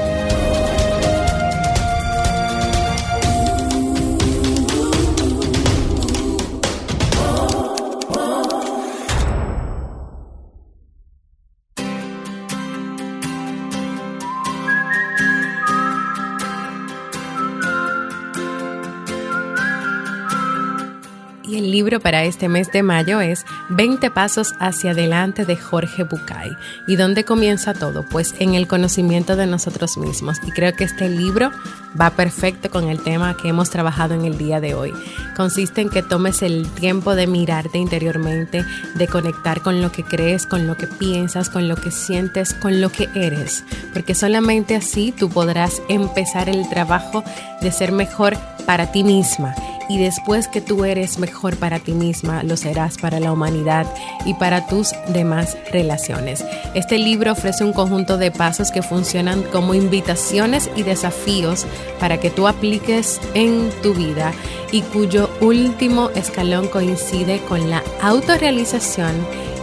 Libro 21.91 22.03
para 22.03 22.23
este 22.23 22.47
mes 22.47 22.71
de 22.71 22.83
mayo 22.83 23.19
es 23.19 23.45
20 23.67 24.11
Pasos 24.11 24.53
hacia 24.59 24.91
adelante 24.91 25.43
de 25.43 25.57
Jorge 25.57 26.03
Bucay. 26.03 26.55
¿Y 26.87 26.95
dónde 26.95 27.25
comienza 27.25 27.73
todo? 27.73 28.03
Pues 28.03 28.33
en 28.39 28.53
el 28.53 28.65
conocimiento 28.65 29.35
de 29.35 29.45
nosotros 29.45 29.97
mismos. 29.97 30.37
Y 30.47 30.51
creo 30.51 30.73
que 30.73 30.85
este 30.85 31.09
libro 31.09 31.51
va 31.99 32.11
perfecto 32.11 32.69
con 32.69 32.87
el 32.87 33.03
tema 33.03 33.35
que 33.35 33.49
hemos 33.49 33.69
trabajado 33.69 34.13
en 34.13 34.23
el 34.23 34.37
día 34.37 34.61
de 34.61 34.73
hoy. 34.73 34.93
Consiste 35.35 35.81
en 35.81 35.89
que 35.89 36.01
tomes 36.01 36.43
el 36.43 36.65
tiempo 36.71 37.13
de 37.13 37.27
mirarte 37.27 37.77
interiormente, 37.77 38.63
de 38.95 39.07
conectar 39.09 39.61
con 39.61 39.81
lo 39.81 39.91
que 39.91 40.05
crees, 40.05 40.45
con 40.45 40.67
lo 40.67 40.77
que 40.77 40.87
piensas, 40.87 41.49
con 41.49 41.67
lo 41.67 41.75
que 41.75 41.91
sientes, 41.91 42.53
con 42.53 42.79
lo 42.79 42.89
que 42.89 43.09
eres. 43.15 43.65
Porque 43.91 44.15
solamente 44.15 44.77
así 44.77 45.11
tú 45.11 45.29
podrás 45.29 45.81
empezar 45.89 46.47
el 46.47 46.69
trabajo 46.69 47.21
de 47.59 47.69
ser 47.73 47.91
mejor 47.91 48.37
para 48.65 48.93
ti 48.93 49.03
misma 49.03 49.53
y 49.91 49.97
después 49.97 50.47
que 50.47 50.61
tú 50.61 50.85
eres 50.85 51.19
mejor 51.19 51.57
para 51.57 51.79
ti 51.79 51.91
misma, 51.91 52.43
lo 52.43 52.55
serás 52.55 52.97
para 52.97 53.19
la 53.19 53.33
humanidad 53.33 53.85
y 54.25 54.33
para 54.33 54.65
tus 54.65 54.93
demás 55.09 55.57
relaciones. 55.73 56.45
Este 56.75 56.97
libro 56.97 57.33
ofrece 57.33 57.65
un 57.65 57.73
conjunto 57.73 58.17
de 58.17 58.31
pasos 58.31 58.71
que 58.71 58.83
funcionan 58.83 59.43
como 59.43 59.73
invitaciones 59.73 60.69
y 60.77 60.83
desafíos 60.83 61.65
para 61.99 62.21
que 62.21 62.29
tú 62.29 62.47
apliques 62.47 63.19
en 63.33 63.69
tu 63.83 63.93
vida 63.93 64.31
y 64.71 64.81
cuyo 64.81 65.29
último 65.41 66.09
escalón 66.15 66.69
coincide 66.69 67.41
con 67.49 67.69
la 67.69 67.83
autorrealización 68.01 69.13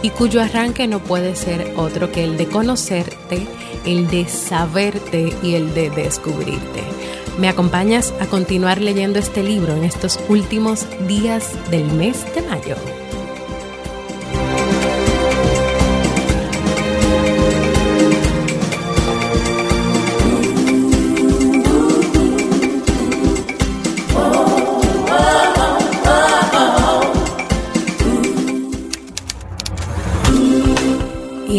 y 0.03 0.11
cuyo 0.11 0.43
arranque 0.43 0.87
no 0.87 0.99
puede 0.99 1.35
ser 1.35 1.73
otro 1.75 2.11
que 2.11 2.23
el 2.23 2.37
de 2.37 2.45
conocerte, 2.45 3.47
el 3.83 4.07
de 4.09 4.27
saberte 4.27 5.33
y 5.41 5.55
el 5.55 5.73
de 5.73 5.89
descubrirte. 5.89 6.98
¿Me 7.39 7.47
acompañas 7.47 8.13
a 8.19 8.25
continuar 8.25 8.81
leyendo 8.81 9.17
este 9.17 9.43
libro 9.43 9.73
en 9.73 9.85
estos 9.85 10.19
últimos 10.27 10.85
días 11.07 11.53
del 11.71 11.85
mes 11.93 12.25
de 12.35 12.41
mayo? 12.41 12.98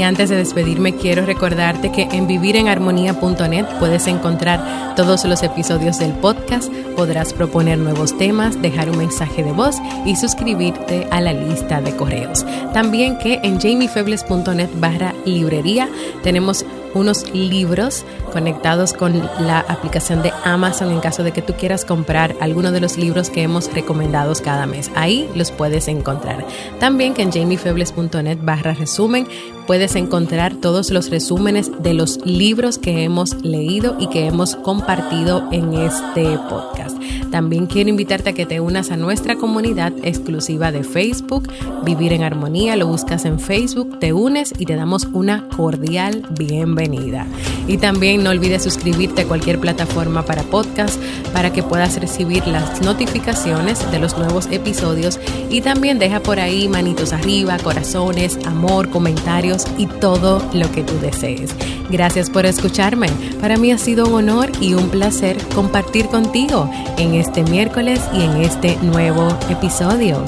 Y 0.01 0.03
antes 0.03 0.31
de 0.31 0.37
despedirme, 0.37 0.95
quiero 0.95 1.27
recordarte 1.27 1.93
que 1.93 2.05
en 2.05 2.27
vivirenarmonía.net 2.27 3.67
puedes 3.79 4.07
encontrar 4.07 4.95
todos 4.97 5.27
los 5.27 5.43
episodios 5.43 5.99
del 5.99 6.13
podcast, 6.13 6.73
podrás 6.97 7.35
proponer 7.35 7.77
nuevos 7.77 8.17
temas, 8.17 8.63
dejar 8.63 8.89
un 8.89 8.97
mensaje 8.97 9.45
de 9.45 9.53
voz 9.53 9.77
y 10.07 10.17
suscribirte 10.17 11.07
a 11.11 11.21
la 11.21 11.35
lista 11.35 11.83
de 11.83 11.95
correos. 11.95 12.47
También 12.73 13.19
que 13.19 13.41
en 13.43 13.61
jamiefebles.net 13.61 14.71
barra 14.81 15.13
librería 15.27 15.87
tenemos 16.23 16.65
unos 16.95 17.33
libros 17.35 18.05
conectados 18.33 18.93
con 18.93 19.19
la 19.39 19.61
aplicación 19.61 20.23
de 20.23 20.33
Amazon 20.45 20.91
en 20.91 21.01
caso 21.01 21.23
de 21.23 21.33
que 21.33 21.43
tú 21.43 21.55
quieras 21.55 21.85
comprar 21.85 22.35
alguno 22.41 22.73
de 22.73 22.81
los 22.81 22.97
libros 22.97 23.31
que 23.31 23.43
hemos 23.43 23.73
recomendado 23.73 24.33
cada 24.43 24.67
mes. 24.67 24.91
Ahí 24.95 25.29
los 25.35 25.51
puedes 25.51 25.89
encontrar. 25.89 26.45
También 26.79 27.15
que 27.15 27.23
en 27.23 27.33
jamiefebles.net 27.33 28.39
barra 28.43 28.75
resumen 28.75 29.27
puedes 29.71 29.95
encontrar 29.95 30.57
todos 30.57 30.91
los 30.91 31.11
resúmenes 31.11 31.71
de 31.81 31.95
los 31.95 32.27
libros 32.27 32.77
que 32.77 33.05
hemos 33.05 33.45
leído 33.45 33.97
y 34.01 34.09
que 34.09 34.27
hemos 34.27 34.57
compartido 34.57 35.47
en 35.53 35.75
este 35.75 36.25
podcast. 36.49 36.97
También 37.31 37.67
quiero 37.67 37.89
invitarte 37.89 38.31
a 38.31 38.33
que 38.33 38.47
te 38.47 38.59
unas 38.59 38.91
a 38.91 38.97
nuestra 38.97 39.37
comunidad 39.37 39.93
exclusiva 40.03 40.73
de 40.73 40.83
Facebook, 40.83 41.49
Vivir 41.85 42.13
en 42.13 42.25
Armonía. 42.25 42.75
Lo 42.75 42.89
buscas 42.89 43.25
en 43.25 43.39
Facebook, 43.39 44.01
te 44.01 44.13
unes 44.13 44.53
y 44.59 44.67
te 44.67 44.75
damos 44.75 45.05
una 45.13 45.49
cordial 45.49 46.27
bienvenida. 46.37 47.27
Y 47.69 47.79
también 47.79 48.25
no 48.25 48.31
olvides 48.31 48.65
suscribirte 48.65 49.23
a 49.23 49.29
cualquier 49.29 49.61
plataforma 49.61 50.25
para 50.25 50.43
podcast 50.43 51.01
para 51.33 51.53
que 51.53 51.63
puedas 51.63 52.01
recibir 52.01 52.45
las 52.49 52.83
notificaciones 52.83 53.89
de 53.93 54.01
los 54.01 54.19
nuevos 54.19 54.49
episodios 54.51 55.21
y 55.49 55.61
también 55.61 56.01
deja 56.01 56.19
por 56.19 56.41
ahí 56.41 56.69
manitos 56.69 57.13
arriba, 57.13 57.57
corazones, 57.59 58.37
amor, 58.45 58.91
comentarios 58.91 59.60
y 59.77 59.87
todo 59.87 60.43
lo 60.53 60.71
que 60.73 60.83
tú 60.83 60.99
desees. 61.01 61.55
Gracias 61.91 62.31
por 62.31 62.47
escucharme. 62.47 63.09
Para 63.41 63.57
mí 63.57 63.73
ha 63.73 63.79
sido 63.79 64.07
un 64.07 64.15
honor 64.15 64.51
y 64.61 64.75
un 64.75 64.89
placer 64.91 65.37
compartir 65.55 66.07
contigo 66.07 66.71
en 66.99 67.15
este 67.15 67.43
miércoles 67.45 68.01
y 68.15 68.23
en 68.23 68.37
este 68.39 68.77
nuevo 68.83 69.29
episodio. 69.49 70.25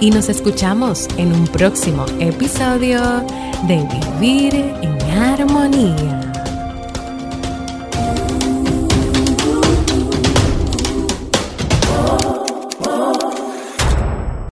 Y 0.00 0.10
nos 0.10 0.28
escuchamos 0.28 1.08
en 1.16 1.32
un 1.32 1.46
próximo 1.46 2.04
episodio 2.18 3.00
de 3.68 3.86
Vivir 4.20 4.54
en 4.82 5.00
Armonía. 5.18 6.23